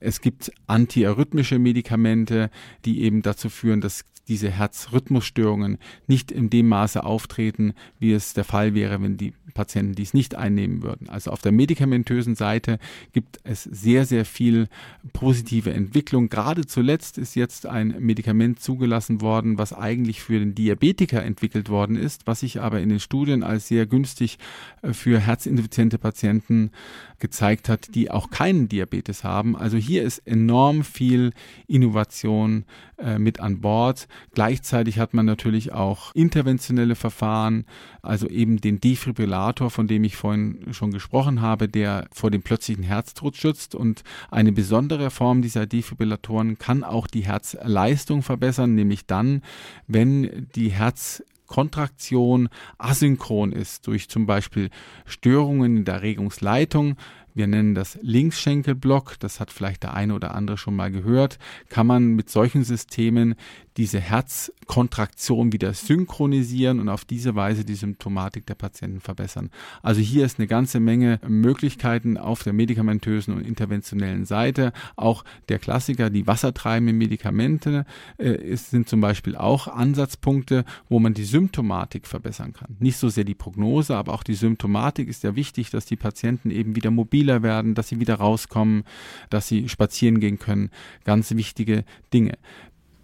Es 0.00 0.20
gibt 0.20 0.52
antiarrhythmische 0.66 1.58
Medikamente, 1.58 2.50
die 2.84 3.02
eben 3.02 3.22
dazu 3.22 3.48
führen, 3.48 3.80
dass 3.80 4.04
diese 4.28 4.50
Herzrhythmusstörungen 4.50 5.78
nicht 6.06 6.30
in 6.30 6.50
dem 6.50 6.68
Maße 6.68 7.02
auftreten, 7.02 7.74
wie 7.98 8.12
es 8.12 8.34
der 8.34 8.44
Fall 8.44 8.74
wäre, 8.74 9.02
wenn 9.02 9.16
die 9.16 9.32
Patienten 9.54 9.94
dies 9.94 10.14
nicht 10.14 10.34
einnehmen 10.34 10.82
würden. 10.82 11.08
Also 11.08 11.30
auf 11.30 11.40
der 11.40 11.52
medikamentösen 11.52 12.34
Seite 12.34 12.78
gibt 13.12 13.38
es 13.44 13.64
sehr, 13.64 14.06
sehr 14.06 14.24
viel 14.24 14.68
positive 15.12 15.72
Entwicklung. 15.72 16.28
Gerade 16.28 16.66
zuletzt 16.66 17.18
ist 17.18 17.34
jetzt 17.34 17.66
ein 17.66 17.96
Medikament 17.98 18.60
zugelassen 18.60 19.20
worden, 19.20 19.58
was 19.58 19.72
eigentlich 19.72 20.22
für 20.22 20.38
den 20.38 20.54
Diabetiker 20.54 21.24
entwickelt 21.24 21.68
worden 21.68 21.96
ist, 21.96 22.26
was 22.26 22.40
sich 22.40 22.60
aber 22.60 22.80
in 22.80 22.88
den 22.88 23.00
Studien 23.00 23.42
als 23.42 23.68
sehr 23.68 23.86
günstig 23.86 24.38
äh, 24.82 24.92
für 24.92 25.18
herzinsuffiziente 25.18 25.98
Patienten 25.98 26.70
gezeigt 27.18 27.68
hat, 27.68 27.94
die 27.94 28.10
auch 28.10 28.30
keinen 28.30 28.68
Diabetes 28.68 29.24
haben. 29.24 29.56
Also 29.56 29.76
hier 29.76 30.02
ist 30.02 30.18
enorm 30.18 30.84
viel 30.84 31.32
Innovation 31.66 32.64
äh, 32.98 33.18
mit 33.18 33.40
an 33.40 33.60
Bord. 33.60 34.08
Gleichzeitig 34.34 34.98
hat 34.98 35.14
man 35.14 35.26
natürlich 35.26 35.72
auch 35.72 36.14
interventionelle 36.14 36.94
Verfahren, 36.94 37.64
also 38.02 38.28
eben 38.28 38.60
den 38.60 38.80
Defibrillator, 38.80 39.70
von 39.70 39.86
dem 39.86 40.04
ich 40.04 40.16
vorhin 40.16 40.72
schon 40.72 40.90
gesprochen 40.90 41.40
habe, 41.40 41.68
der 41.68 42.08
vor 42.12 42.30
dem 42.30 42.42
plötzlichen 42.42 42.84
Herztod 42.84 43.36
schützt. 43.36 43.74
Und 43.74 44.02
eine 44.30 44.52
besondere 44.52 45.10
Form 45.10 45.42
dieser 45.42 45.66
Defibrillatoren 45.66 46.58
kann 46.58 46.84
auch 46.84 47.06
die 47.06 47.24
Herzleistung 47.24 48.22
verbessern, 48.22 48.74
nämlich 48.74 49.06
dann, 49.06 49.42
wenn 49.86 50.48
die 50.54 50.70
Herz 50.70 51.22
Kontraktion 51.48 52.48
asynchron 52.76 53.52
ist 53.52 53.86
durch 53.86 54.08
zum 54.08 54.26
Beispiel 54.26 54.70
Störungen 55.06 55.78
in 55.78 55.84
der 55.84 56.02
Regungsleitung, 56.02 56.96
wir 57.34 57.46
nennen 57.46 57.74
das 57.74 57.98
Linksschenkelblock, 58.02 59.18
das 59.20 59.38
hat 59.38 59.52
vielleicht 59.52 59.84
der 59.84 59.94
eine 59.94 60.14
oder 60.14 60.34
andere 60.34 60.58
schon 60.58 60.74
mal 60.74 60.90
gehört, 60.90 61.38
kann 61.68 61.86
man 61.86 62.08
mit 62.08 62.28
solchen 62.30 62.64
Systemen 62.64 63.36
diese 63.78 64.00
Herzkontraktion 64.00 65.52
wieder 65.52 65.72
synchronisieren 65.72 66.80
und 66.80 66.88
auf 66.88 67.04
diese 67.04 67.36
Weise 67.36 67.64
die 67.64 67.76
Symptomatik 67.76 68.44
der 68.44 68.56
Patienten 68.56 69.00
verbessern. 69.00 69.50
Also 69.82 70.00
hier 70.00 70.26
ist 70.26 70.38
eine 70.38 70.48
ganze 70.48 70.80
Menge 70.80 71.20
Möglichkeiten 71.26 72.18
auf 72.18 72.42
der 72.42 72.52
medikamentösen 72.52 73.34
und 73.34 73.46
interventionellen 73.46 74.24
Seite. 74.24 74.72
Auch 74.96 75.24
der 75.48 75.60
Klassiker, 75.60 76.10
die 76.10 76.26
wassertreibenden 76.26 76.98
Medikamente, 76.98 77.86
äh, 78.18 78.56
sind 78.56 78.88
zum 78.88 79.00
Beispiel 79.00 79.36
auch 79.36 79.68
Ansatzpunkte, 79.68 80.64
wo 80.88 80.98
man 80.98 81.14
die 81.14 81.24
Symptomatik 81.24 82.08
verbessern 82.08 82.52
kann. 82.54 82.76
Nicht 82.80 82.96
so 82.96 83.08
sehr 83.08 83.24
die 83.24 83.36
Prognose, 83.36 83.96
aber 83.96 84.12
auch 84.12 84.24
die 84.24 84.34
Symptomatik 84.34 85.08
ist 85.08 85.22
ja 85.22 85.36
wichtig, 85.36 85.70
dass 85.70 85.86
die 85.86 85.96
Patienten 85.96 86.50
eben 86.50 86.74
wieder 86.74 86.90
mobiler 86.90 87.44
werden, 87.44 87.76
dass 87.76 87.88
sie 87.88 88.00
wieder 88.00 88.16
rauskommen, 88.16 88.82
dass 89.30 89.46
sie 89.46 89.68
spazieren 89.68 90.18
gehen 90.18 90.40
können. 90.40 90.70
Ganz 91.04 91.30
wichtige 91.30 91.84
Dinge. 92.12 92.36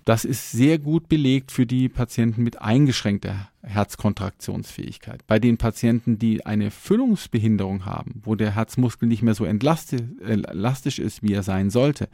Das 0.05 0.27
ist 0.27 0.53
sehr 0.53 0.79
gut 0.79 1.09
belegt 1.09 1.51
für 1.51 1.65
die 1.65 1.89
Patienten 1.89 2.43
mit 2.43 2.61
eingeschränkter 2.61 3.49
Herzkontraktionsfähigkeit. 3.63 5.27
Bei 5.27 5.39
den 5.39 5.57
Patienten, 5.57 6.19
die 6.19 6.45
eine 6.45 6.71
Füllungsbehinderung 6.71 7.87
haben, 7.87 8.21
wo 8.23 8.35
der 8.35 8.55
Herzmuskel 8.55 9.09
nicht 9.09 9.23
mehr 9.23 9.35
so 9.35 9.47
elastisch 9.47 10.99
ist, 10.99 11.23
wie 11.23 11.33
er 11.33 11.43
sein 11.43 11.71
sollte, 11.71 12.09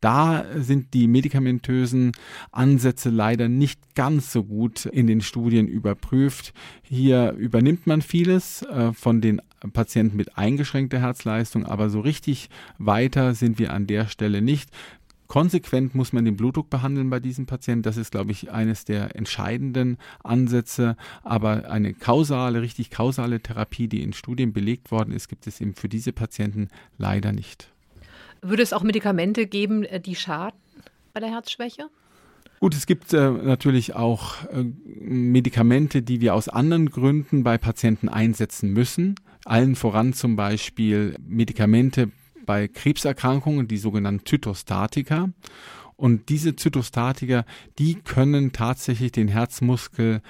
da 0.00 0.46
sind 0.56 0.94
die 0.94 1.06
medikamentösen 1.06 2.12
Ansätze 2.50 3.10
leider 3.10 3.50
nicht 3.50 3.94
ganz 3.94 4.32
so 4.32 4.44
gut 4.44 4.86
in 4.86 5.06
den 5.06 5.20
Studien 5.20 5.68
überprüft. 5.68 6.54
Hier 6.82 7.32
übernimmt 7.32 7.86
man 7.86 8.00
vieles 8.00 8.62
äh, 8.62 8.92
von 8.94 9.20
den 9.20 9.42
Patienten 9.72 10.16
mit 10.16 10.38
eingeschränkter 10.38 11.00
Herzleistung, 11.00 11.66
aber 11.66 11.90
so 11.90 12.00
richtig 12.00 12.48
weiter 12.78 13.34
sind 13.34 13.58
wir 13.58 13.72
an 13.72 13.86
der 13.86 14.08
Stelle 14.08 14.40
nicht. 14.40 14.70
Konsequent 15.34 15.96
muss 15.96 16.12
man 16.12 16.24
den 16.24 16.36
Blutdruck 16.36 16.70
behandeln 16.70 17.10
bei 17.10 17.18
diesem 17.18 17.46
Patienten. 17.46 17.82
Das 17.82 17.96
ist, 17.96 18.12
glaube 18.12 18.30
ich, 18.30 18.52
eines 18.52 18.84
der 18.84 19.16
entscheidenden 19.16 19.98
Ansätze. 20.22 20.96
Aber 21.24 21.68
eine 21.68 21.92
kausale, 21.92 22.62
richtig 22.62 22.90
kausale 22.90 23.40
Therapie, 23.40 23.88
die 23.88 24.04
in 24.04 24.12
Studien 24.12 24.52
belegt 24.52 24.92
worden 24.92 25.12
ist, 25.12 25.26
gibt 25.26 25.48
es 25.48 25.60
eben 25.60 25.74
für 25.74 25.88
diese 25.88 26.12
Patienten 26.12 26.68
leider 26.98 27.32
nicht. 27.32 27.72
Würde 28.42 28.62
es 28.62 28.72
auch 28.72 28.84
Medikamente 28.84 29.48
geben, 29.48 29.82
äh, 29.82 29.98
die 29.98 30.14
schaden 30.14 30.56
bei 31.12 31.18
der 31.18 31.30
Herzschwäche? 31.30 31.88
Gut, 32.60 32.76
es 32.76 32.86
gibt 32.86 33.12
äh, 33.12 33.28
natürlich 33.28 33.96
auch 33.96 34.44
äh, 34.52 34.62
Medikamente, 35.00 36.02
die 36.02 36.20
wir 36.20 36.36
aus 36.36 36.48
anderen 36.48 36.90
Gründen 36.90 37.42
bei 37.42 37.58
Patienten 37.58 38.08
einsetzen 38.08 38.72
müssen. 38.72 39.16
Allen 39.44 39.74
voran 39.74 40.12
zum 40.12 40.36
Beispiel 40.36 41.16
Medikamente 41.26 42.12
bei 42.44 42.68
Krebserkrankungen, 42.68 43.68
die 43.68 43.78
sogenannten 43.78 44.26
Zytostatika. 44.26 45.30
Und 45.96 46.28
diese 46.28 46.56
Zytostatika, 46.56 47.44
die 47.78 47.94
können 47.94 48.52
tatsächlich 48.52 49.12
den 49.12 49.28
Herzmuskel 49.28 50.22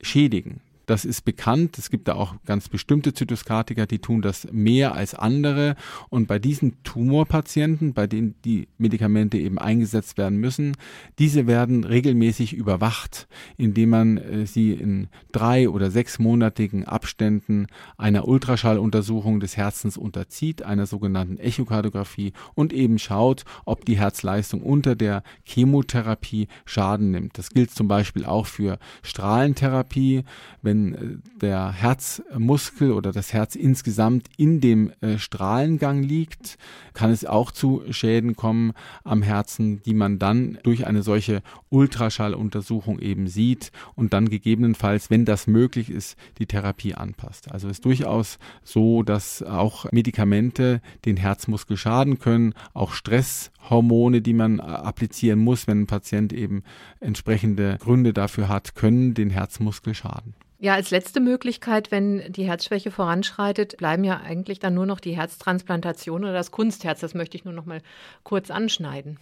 schädigen. 0.00 0.60
Das 0.86 1.04
ist 1.04 1.24
bekannt. 1.24 1.78
Es 1.78 1.90
gibt 1.90 2.08
da 2.08 2.14
auch 2.14 2.34
ganz 2.44 2.68
bestimmte 2.68 3.14
Zytoskatika, 3.14 3.86
die 3.86 3.98
tun 3.98 4.22
das 4.22 4.48
mehr 4.52 4.94
als 4.94 5.14
andere. 5.14 5.76
Und 6.10 6.26
bei 6.28 6.38
diesen 6.38 6.82
Tumorpatienten, 6.82 7.94
bei 7.94 8.06
denen 8.06 8.34
die 8.44 8.68
Medikamente 8.78 9.38
eben 9.38 9.58
eingesetzt 9.58 10.18
werden 10.18 10.38
müssen, 10.38 10.76
diese 11.18 11.46
werden 11.46 11.84
regelmäßig 11.84 12.52
überwacht, 12.54 13.28
indem 13.56 13.90
man 13.90 14.18
äh, 14.18 14.46
sie 14.46 14.72
in 14.72 15.08
drei 15.32 15.68
oder 15.68 15.90
sechsmonatigen 15.90 16.84
Abständen 16.84 17.66
einer 17.96 18.28
Ultraschalluntersuchung 18.28 19.40
des 19.40 19.56
Herzens 19.56 19.96
unterzieht, 19.96 20.62
einer 20.62 20.86
sogenannten 20.86 21.38
Echokardiographie 21.38 22.32
und 22.54 22.72
eben 22.72 22.98
schaut, 22.98 23.44
ob 23.64 23.84
die 23.84 23.96
Herzleistung 23.96 24.62
unter 24.62 24.96
der 24.96 25.22
Chemotherapie 25.44 26.48
Schaden 26.64 27.10
nimmt. 27.10 27.38
Das 27.38 27.50
gilt 27.50 27.70
zum 27.70 27.88
Beispiel 27.88 28.24
auch 28.24 28.46
für 28.46 28.78
Strahlentherapie. 29.02 30.24
Wenn 30.62 30.73
wenn 30.74 30.94
äh, 30.94 31.38
der 31.40 31.72
Herzmuskel 31.72 32.92
oder 32.92 33.12
das 33.12 33.32
Herz 33.32 33.54
insgesamt 33.54 34.28
in 34.36 34.60
dem 34.60 34.92
äh, 35.00 35.18
Strahlengang 35.18 36.02
liegt, 36.02 36.58
kann 36.92 37.10
es 37.10 37.24
auch 37.24 37.50
zu 37.50 37.82
Schäden 37.90 38.36
kommen 38.36 38.72
am 39.04 39.22
Herzen, 39.22 39.82
die 39.82 39.94
man 39.94 40.18
dann 40.18 40.58
durch 40.62 40.86
eine 40.86 41.02
solche 41.02 41.42
Ultraschalluntersuchung 41.70 42.98
eben 42.98 43.26
sieht 43.28 43.72
und 43.94 44.12
dann 44.12 44.28
gegebenenfalls, 44.28 45.10
wenn 45.10 45.24
das 45.24 45.46
möglich 45.46 45.90
ist, 45.90 46.16
die 46.38 46.46
Therapie 46.46 46.94
anpasst. 46.94 47.50
Also 47.52 47.68
es 47.68 47.78
ist 47.78 47.84
durchaus 47.84 48.38
so, 48.62 49.02
dass 49.02 49.42
auch 49.42 49.90
Medikamente 49.92 50.80
den 51.04 51.16
Herzmuskel 51.16 51.76
schaden 51.76 52.18
können, 52.18 52.54
auch 52.72 52.92
Stresshormone, 52.92 54.22
die 54.22 54.34
man 54.34 54.58
äh, 54.58 54.62
applizieren 54.62 55.38
muss, 55.38 55.66
wenn 55.66 55.82
ein 55.82 55.86
Patient 55.86 56.32
eben 56.32 56.62
entsprechende 57.00 57.78
Gründe 57.78 58.12
dafür 58.12 58.48
hat, 58.48 58.74
können 58.74 59.14
den 59.14 59.30
Herzmuskel 59.30 59.94
schaden. 59.94 60.34
Ja, 60.58 60.74
als 60.74 60.90
letzte 60.90 61.20
Möglichkeit, 61.20 61.90
wenn 61.90 62.32
die 62.32 62.44
Herzschwäche 62.44 62.90
voranschreitet, 62.90 63.76
bleiben 63.76 64.04
ja 64.04 64.20
eigentlich 64.20 64.60
dann 64.60 64.74
nur 64.74 64.86
noch 64.86 65.00
die 65.00 65.16
Herztransplantation 65.16 66.22
oder 66.22 66.32
das 66.32 66.52
Kunstherz. 66.52 67.00
Das 67.00 67.14
möchte 67.14 67.36
ich 67.36 67.44
nur 67.44 67.54
noch 67.54 67.66
mal 67.66 67.82
kurz 68.22 68.50
anschneiden. 68.50 69.18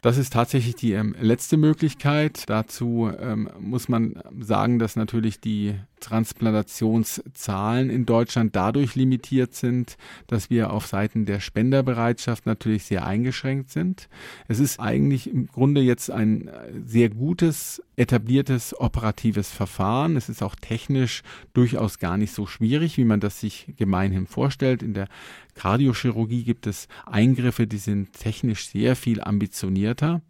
Das 0.00 0.16
ist 0.16 0.32
tatsächlich 0.32 0.76
die 0.76 0.92
ähm, 0.92 1.16
letzte 1.20 1.56
Möglichkeit. 1.56 2.44
Dazu 2.46 3.10
ähm, 3.18 3.50
muss 3.58 3.88
man 3.88 4.20
sagen, 4.38 4.78
dass 4.78 4.96
natürlich 4.96 5.40
die 5.40 5.74
Transplantationszahlen 6.00 7.90
in 7.90 8.06
Deutschland 8.06 8.54
dadurch 8.56 8.94
limitiert 8.94 9.54
sind, 9.54 9.96
dass 10.26 10.50
wir 10.50 10.72
auf 10.72 10.86
Seiten 10.86 11.26
der 11.26 11.40
Spenderbereitschaft 11.40 12.46
natürlich 12.46 12.84
sehr 12.84 13.06
eingeschränkt 13.06 13.70
sind. 13.70 14.08
Es 14.48 14.58
ist 14.58 14.80
eigentlich 14.80 15.30
im 15.30 15.46
Grunde 15.46 15.80
jetzt 15.80 16.10
ein 16.10 16.50
sehr 16.84 17.10
gutes, 17.10 17.82
etabliertes 17.96 18.78
operatives 18.78 19.50
Verfahren. 19.50 20.16
Es 20.16 20.28
ist 20.28 20.42
auch 20.42 20.54
technisch 20.54 21.22
durchaus 21.52 21.98
gar 21.98 22.16
nicht 22.16 22.32
so 22.32 22.46
schwierig, 22.46 22.96
wie 22.96 23.04
man 23.04 23.20
das 23.20 23.40
sich 23.40 23.74
gemeinhin 23.76 24.26
vorstellt. 24.26 24.82
In 24.82 24.94
der 24.94 25.08
Kardiochirurgie 25.54 26.44
gibt 26.44 26.66
es 26.66 26.86
Eingriffe, 27.06 27.66
die 27.66 27.78
sind 27.78 28.12
technisch 28.12 28.68
sehr 28.68 28.94
viel 28.94 29.20
ambitionierter 29.20 30.22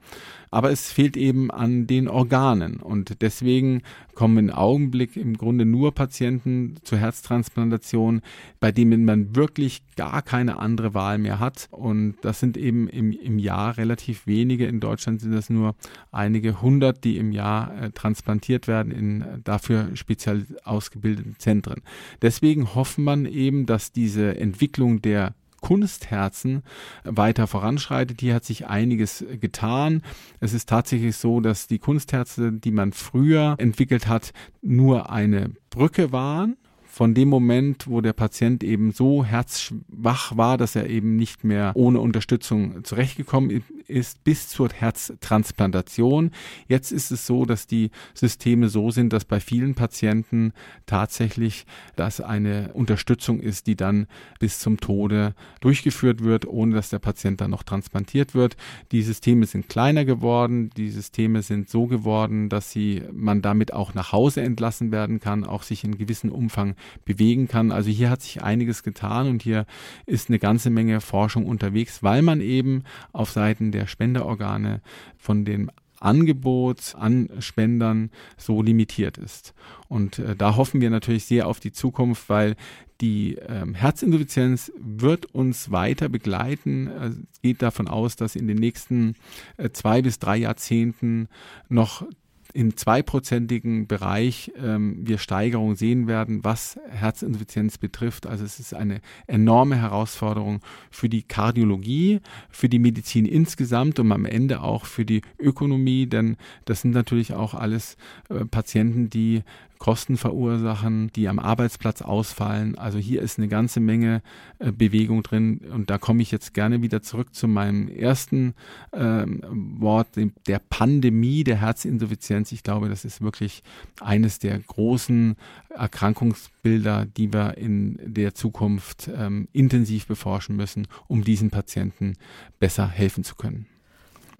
aber 0.50 0.70
es 0.70 0.90
fehlt 0.90 1.16
eben 1.16 1.50
an 1.50 1.86
den 1.86 2.08
Organen 2.08 2.76
und 2.76 3.20
deswegen 3.22 3.82
kommen 4.14 4.48
im 4.48 4.54
Augenblick 4.54 5.16
im 5.16 5.36
Grunde 5.36 5.57
nur 5.64 5.94
Patienten 5.94 6.76
zur 6.82 6.98
Herztransplantation, 6.98 8.22
bei 8.60 8.72
denen 8.72 9.04
man 9.04 9.34
wirklich 9.36 9.82
gar 9.96 10.22
keine 10.22 10.58
andere 10.58 10.94
Wahl 10.94 11.18
mehr 11.18 11.40
hat 11.40 11.68
und 11.70 12.16
das 12.22 12.40
sind 12.40 12.56
eben 12.56 12.88
im, 12.88 13.12
im 13.12 13.38
Jahr 13.38 13.76
relativ 13.76 14.26
wenige. 14.26 14.66
In 14.66 14.80
Deutschland 14.80 15.20
sind 15.20 15.32
das 15.32 15.50
nur 15.50 15.74
einige 16.12 16.62
hundert, 16.62 17.04
die 17.04 17.16
im 17.16 17.32
Jahr 17.32 17.76
äh, 17.80 17.90
transplantiert 17.90 18.68
werden 18.68 18.92
in 18.92 19.24
dafür 19.44 19.90
speziell 19.94 20.46
ausgebildeten 20.64 21.36
Zentren. 21.38 21.82
Deswegen 22.22 22.74
hofft 22.74 22.98
man 22.98 23.26
eben, 23.26 23.66
dass 23.66 23.92
diese 23.92 24.36
Entwicklung 24.38 25.02
der 25.02 25.34
Kunstherzen 25.60 26.62
weiter 27.04 27.46
voranschreitet. 27.46 28.20
Hier 28.20 28.34
hat 28.34 28.44
sich 28.44 28.66
einiges 28.66 29.24
getan. 29.40 30.02
Es 30.40 30.52
ist 30.52 30.68
tatsächlich 30.68 31.16
so, 31.16 31.40
dass 31.40 31.66
die 31.66 31.78
Kunstherze, 31.78 32.52
die 32.52 32.70
man 32.70 32.92
früher 32.92 33.54
entwickelt 33.58 34.08
hat, 34.08 34.32
nur 34.62 35.10
eine 35.10 35.50
Brücke 35.70 36.12
waren 36.12 36.56
von 36.98 37.14
dem 37.14 37.28
Moment, 37.28 37.86
wo 37.86 38.00
der 38.00 38.12
Patient 38.12 38.64
eben 38.64 38.90
so 38.90 39.24
herzschwach 39.24 40.36
war, 40.36 40.58
dass 40.58 40.74
er 40.74 40.90
eben 40.90 41.14
nicht 41.14 41.44
mehr 41.44 41.70
ohne 41.76 42.00
Unterstützung 42.00 42.82
zurechtgekommen 42.82 43.62
ist, 43.86 44.24
bis 44.24 44.48
zur 44.48 44.70
Herztransplantation. 44.70 46.32
Jetzt 46.66 46.90
ist 46.90 47.12
es 47.12 47.24
so, 47.24 47.44
dass 47.44 47.68
die 47.68 47.92
Systeme 48.14 48.68
so 48.68 48.90
sind, 48.90 49.12
dass 49.12 49.24
bei 49.24 49.38
vielen 49.38 49.76
Patienten 49.76 50.52
tatsächlich 50.86 51.66
das 51.94 52.20
eine 52.20 52.72
Unterstützung 52.74 53.38
ist, 53.38 53.68
die 53.68 53.76
dann 53.76 54.08
bis 54.40 54.58
zum 54.58 54.80
Tode 54.80 55.36
durchgeführt 55.60 56.24
wird, 56.24 56.48
ohne 56.48 56.74
dass 56.74 56.90
der 56.90 56.98
Patient 56.98 57.40
dann 57.40 57.52
noch 57.52 57.62
transplantiert 57.62 58.34
wird. 58.34 58.56
Die 58.90 59.02
Systeme 59.02 59.46
sind 59.46 59.68
kleiner 59.68 60.04
geworden, 60.04 60.70
die 60.76 60.90
Systeme 60.90 61.42
sind 61.42 61.70
so 61.70 61.86
geworden, 61.86 62.48
dass 62.48 62.72
sie 62.72 63.04
man 63.12 63.40
damit 63.40 63.72
auch 63.72 63.94
nach 63.94 64.10
Hause 64.10 64.40
entlassen 64.40 64.90
werden 64.90 65.20
kann, 65.20 65.44
auch 65.44 65.62
sich 65.62 65.84
in 65.84 65.96
gewissem 65.96 66.32
Umfang 66.32 66.74
bewegen 67.04 67.48
kann. 67.48 67.72
Also 67.72 67.90
hier 67.90 68.10
hat 68.10 68.22
sich 68.22 68.42
einiges 68.42 68.82
getan 68.82 69.28
und 69.28 69.42
hier 69.42 69.66
ist 70.06 70.28
eine 70.28 70.38
ganze 70.38 70.70
Menge 70.70 71.00
Forschung 71.00 71.46
unterwegs, 71.46 72.02
weil 72.02 72.22
man 72.22 72.40
eben 72.40 72.84
auf 73.12 73.30
Seiten 73.30 73.72
der 73.72 73.86
Spenderorgane 73.86 74.80
von 75.16 75.44
dem 75.44 75.70
Angebot 76.00 76.94
an 76.96 77.28
Spendern 77.40 78.10
so 78.36 78.62
limitiert 78.62 79.18
ist. 79.18 79.54
Und 79.88 80.18
äh, 80.18 80.36
da 80.36 80.56
hoffen 80.56 80.80
wir 80.80 80.90
natürlich 80.90 81.24
sehr 81.24 81.46
auf 81.46 81.60
die 81.60 81.72
Zukunft, 81.72 82.28
weil 82.28 82.56
die 83.00 83.34
ähm, 83.34 83.74
Herzinsuffizienz 83.74 84.72
wird 84.76 85.26
uns 85.26 85.70
weiter 85.70 86.08
begleiten. 86.08 86.88
Es 87.32 87.40
geht 87.42 87.62
davon 87.62 87.86
aus, 87.88 88.16
dass 88.16 88.34
in 88.34 88.48
den 88.48 88.58
nächsten 88.58 89.14
äh, 89.56 89.70
zwei 89.70 90.02
bis 90.02 90.18
drei 90.18 90.38
Jahrzehnten 90.38 91.28
noch 91.68 92.04
im 92.54 92.76
zweiprozentigen 92.76 93.86
Bereich 93.86 94.52
ähm, 94.56 95.06
wir 95.06 95.18
Steigerungen 95.18 95.76
sehen 95.76 96.06
werden, 96.06 96.44
was 96.44 96.78
Herzinsuffizienz 96.88 97.78
betrifft. 97.78 98.26
Also 98.26 98.44
es 98.44 98.58
ist 98.58 98.74
eine 98.74 99.00
enorme 99.26 99.76
Herausforderung 99.76 100.60
für 100.90 101.08
die 101.08 101.22
Kardiologie, 101.22 102.20
für 102.48 102.68
die 102.68 102.78
Medizin 102.78 103.26
insgesamt 103.26 103.98
und 104.00 104.10
am 104.12 104.24
Ende 104.24 104.62
auch 104.62 104.86
für 104.86 105.04
die 105.04 105.22
Ökonomie, 105.38 106.06
denn 106.06 106.36
das 106.64 106.82
sind 106.82 106.92
natürlich 106.92 107.34
auch 107.34 107.54
alles 107.54 107.96
äh, 108.30 108.44
Patienten, 108.44 109.10
die 109.10 109.42
Kosten 109.78 110.16
verursachen, 110.16 111.10
die 111.14 111.28
am 111.28 111.38
Arbeitsplatz 111.38 112.02
ausfallen. 112.02 112.76
Also 112.76 112.98
hier 112.98 113.22
ist 113.22 113.38
eine 113.38 113.48
ganze 113.48 113.80
Menge 113.80 114.22
äh, 114.58 114.72
Bewegung 114.72 115.22
drin 115.22 115.60
und 115.72 115.90
da 115.90 115.98
komme 115.98 116.22
ich 116.22 116.30
jetzt 116.30 116.54
gerne 116.54 116.82
wieder 116.82 117.02
zurück 117.02 117.34
zu 117.34 117.48
meinem 117.48 117.88
ersten 117.88 118.54
ähm, 118.92 119.42
Wort, 119.78 120.16
dem, 120.16 120.32
der 120.46 120.58
Pandemie 120.58 121.44
der 121.44 121.60
Herzinsuffizienz. 121.60 122.52
Ich 122.52 122.62
glaube, 122.62 122.88
das 122.88 123.04
ist 123.04 123.20
wirklich 123.20 123.62
eines 124.00 124.38
der 124.38 124.58
großen 124.58 125.36
Erkrankungsbilder, 125.70 127.06
die 127.06 127.32
wir 127.32 127.56
in 127.56 127.98
der 128.04 128.34
Zukunft 128.34 129.10
ähm, 129.14 129.48
intensiv 129.52 130.06
beforschen 130.06 130.56
müssen, 130.56 130.88
um 131.06 131.24
diesen 131.24 131.50
Patienten 131.50 132.14
besser 132.58 132.88
helfen 132.88 133.24
zu 133.24 133.34
können. 133.34 133.66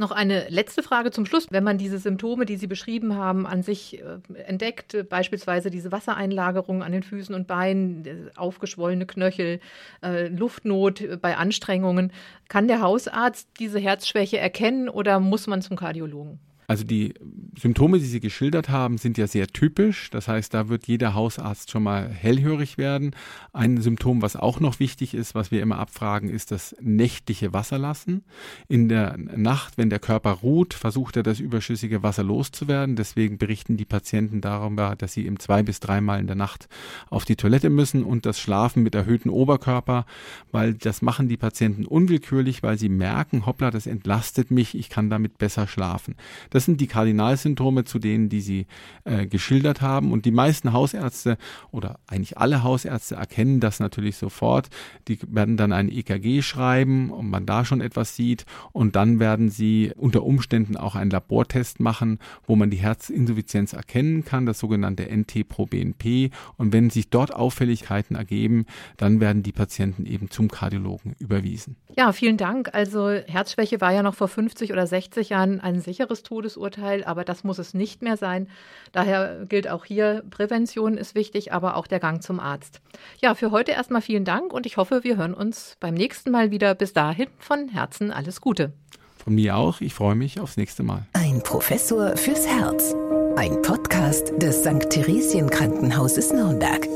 Noch 0.01 0.13
eine 0.13 0.49
letzte 0.49 0.85
Frage 0.85 1.11
zum 1.11 1.27
Schluss. 1.27 1.49
Wenn 1.51 1.65
man 1.65 1.77
diese 1.77 1.99
Symptome, 1.99 2.47
die 2.47 2.57
Sie 2.57 2.69
beschrieben 2.69 3.17
haben, 3.17 3.49
an 3.49 3.65
sich 3.65 4.01
äh, 4.01 4.43
entdeckt, 4.45 5.09
beispielsweise 5.09 5.71
diese 5.71 5.91
Wassereinlagerung 5.91 6.85
an 6.85 6.93
den 6.93 7.03
Füßen 7.03 7.35
und 7.35 7.49
Beinen, 7.49 8.31
aufgeschwollene 8.37 9.07
Knöchel, 9.07 9.59
äh, 10.05 10.29
Luftnot 10.29 11.21
bei 11.21 11.37
Anstrengungen, 11.37 12.13
kann 12.49 12.69
der 12.69 12.81
Hausarzt 12.81 13.49
diese 13.59 13.81
Herzschwäche 13.81 14.39
erkennen 14.39 14.89
oder 14.89 15.19
muss 15.19 15.49
man 15.49 15.63
zum 15.63 15.77
Kardiologen? 15.77 16.39
Also 16.69 16.85
die 16.85 17.15
Symptome, 17.59 17.99
die 17.99 18.05
Sie 18.05 18.21
geschildert 18.21 18.69
haben, 18.69 18.99
sind 18.99 19.17
ja 19.17 19.27
sehr 19.27 19.47
typisch. 19.47 20.11
Das 20.11 20.29
heißt, 20.29 20.53
da 20.53 20.69
wird 20.69 20.87
jeder 20.87 21.15
Hausarzt 21.15 21.71
schon 21.71 21.83
mal 21.83 22.11
hellhörig 22.11 22.77
werden. 22.77 23.17
Ein 23.55 23.81
Symptom, 23.81 24.21
was 24.21 24.37
auch 24.37 24.61
noch 24.61 24.79
wichtig 24.79 25.15
ist, 25.15 25.35
was 25.35 25.51
wir 25.51 25.63
immer 25.63 25.79
abfragen, 25.79 26.29
ist 26.29 26.51
das 26.53 26.77
nächtliche 26.79 27.55
Wasserlassen. 27.55 28.23
In 28.69 28.91
der 28.91 29.17
Nacht, 29.17 29.79
wenn 29.79 29.89
der 29.89 29.99
Körper 29.99 30.31
ruht, 30.33 30.75
versucht 30.75 31.17
er 31.17 31.23
das 31.23 31.41
überschüssige 31.41 32.03
Wasser 32.03 32.23
loszuwerden. 32.23 32.97
Deswegen 32.97 33.39
berichten 33.39 33.79
die 33.79 33.87
Patienten 33.87 34.43
darüber, 34.43 34.95
dass 34.95 35.15
sie 35.15 35.25
im 35.25 35.41
zwei 35.41 35.63
bis 35.63 35.81
dreimal 35.81 36.21
in 36.21 36.27
der 36.27 36.37
Nacht 36.37 36.69
auf 37.09 37.25
die 37.25 37.37
Toilette 37.37 37.71
müssen 37.71 38.05
und 38.05 38.27
das 38.27 38.39
Schlafen 38.39 38.83
mit 38.83 38.95
erhöhtem 38.95 39.33
Oberkörper, 39.33 40.05
weil 40.53 40.75
das 40.75 41.01
machen 41.01 41.31
die 41.31 41.39
Patienten 41.39 41.87
unwillkürlich, 41.87 42.63
weil 42.63 42.79
sie 42.79 42.91
merken, 42.91 43.47
hoppla, 43.47 43.71
das 43.71 43.87
entlastet 43.87 44.51
mich, 44.51 44.77
ich 44.77 44.91
kann 44.91 45.09
damit 45.09 45.39
besser 45.39 45.67
schlafen. 45.67 46.15
Das 46.51 46.58
das 46.59 46.65
sind 46.65 46.81
die 46.81 46.89
Kardinalsymptome 46.89 47.85
zu 47.85 48.01
denen, 48.01 48.29
die 48.29 48.41
Sie 48.41 48.67
äh, 49.05 49.29
geschildert 49.29 49.81
haben. 49.81 50.11
Und 50.11 50.25
die 50.25 50.33
meisten 50.33 50.73
Hausärzte 50.73 51.39
oder 51.71 52.01
eigentlich 52.09 52.37
alle 52.37 52.65
Hausärzte 52.65 53.15
erkennen 53.15 53.61
das 53.61 53.79
natürlich 53.79 54.17
sofort. 54.17 54.69
Die 55.07 55.21
werden 55.29 55.57
dann 55.57 55.71
ein 55.71 55.89
EKG 55.89 56.43
schreiben 56.43 57.11
und 57.13 57.31
man 57.31 57.47
da 57.47 57.65
schon 57.65 57.81
etwas 57.81 58.17
sieht. 58.17 58.45
Und 58.73 58.97
dann 58.97 59.21
werden 59.21 59.51
sie 59.51 59.93
unter 59.95 60.25
Umständen 60.25 60.77
auch 60.77 60.97
einen 60.97 61.13
Labortest 61.13 61.79
machen, 61.79 62.19
wo 62.45 62.57
man 62.57 62.71
die 62.71 62.79
Herzinsuffizienz 62.79 63.73
erkennen 63.73 64.25
kann, 64.25 64.45
das 64.45 64.59
sogenannte 64.59 65.05
NT-proBNP. 65.05 66.31
Und 66.57 66.73
wenn 66.73 66.91
sich 66.91 67.09
dort 67.09 67.33
Auffälligkeiten 67.33 68.17
ergeben, 68.17 68.67
dann 68.97 69.21
werden 69.21 69.45
die 69.45 69.53
Patienten 69.53 70.07
eben 70.07 70.29
zum 70.29 70.49
Kardiologen 70.49 71.15
überwiesen. 71.21 71.77
Ja, 71.97 72.11
vielen 72.11 72.37
Dank. 72.37 72.75
Also 72.75 73.11
Herzschwäche 73.11 73.81
war 73.81 73.93
ja 73.93 74.03
noch 74.03 74.17
vor 74.17 74.27
50 74.27 74.73
oder 74.73 74.89
60 74.89 75.29
Jahren 75.29 75.61
ein 75.61 75.81
sicheres 75.81 76.25
Todes 76.25 76.48
Todesurteil, 76.49 77.05
aber 77.05 77.25
das 77.25 77.45
muss 77.45 77.59
es 77.59 77.75
nicht 77.75 78.03
mehr 78.03 78.17
sein. 78.17 78.49
Daher 78.93 79.45
gilt 79.47 79.69
auch 79.69 79.85
hier, 79.85 80.23
Prävention 80.31 80.97
ist 80.97 81.15
wichtig, 81.15 81.53
aber 81.53 81.77
auch 81.77 81.87
der 81.87 82.01
Gang 82.01 82.23
zum 82.23 82.41
Arzt. 82.41 82.81
Ja, 83.21 83.35
für 83.35 83.51
heute 83.51 83.73
erstmal 83.73 84.03
vielen 84.03 84.25
Dank 84.25 84.53
und 84.53 84.67
ich 84.67 84.77
hoffe, 84.77 85.05
wir 85.05 85.17
hören 85.17 85.35
uns 85.35 85.77
beim 85.81 85.95
nächsten 85.95 86.31
Mal 86.31 86.51
wieder. 86.51 86.75
Bis 86.75 86.93
dahin 86.93 87.29
von 87.39 87.69
Herzen 87.69 88.11
alles 88.11 88.41
Gute. 88.41 88.73
Von 89.17 89.35
mir 89.35 89.57
auch. 89.57 89.81
Ich 89.81 89.95
freue 89.95 90.15
mich 90.15 90.41
aufs 90.41 90.57
nächste 90.57 90.83
Mal. 90.83 91.07
Ein 91.13 91.43
Professor 91.43 92.17
fürs 92.17 92.47
Herz. 92.47 92.95
Ein 93.37 93.61
Podcast 93.63 94.33
des 94.41 94.61
St. 94.61 94.89
Theresien 94.89 95.51
Krankenhauses 95.51 96.33
Nürnberg. 96.33 96.87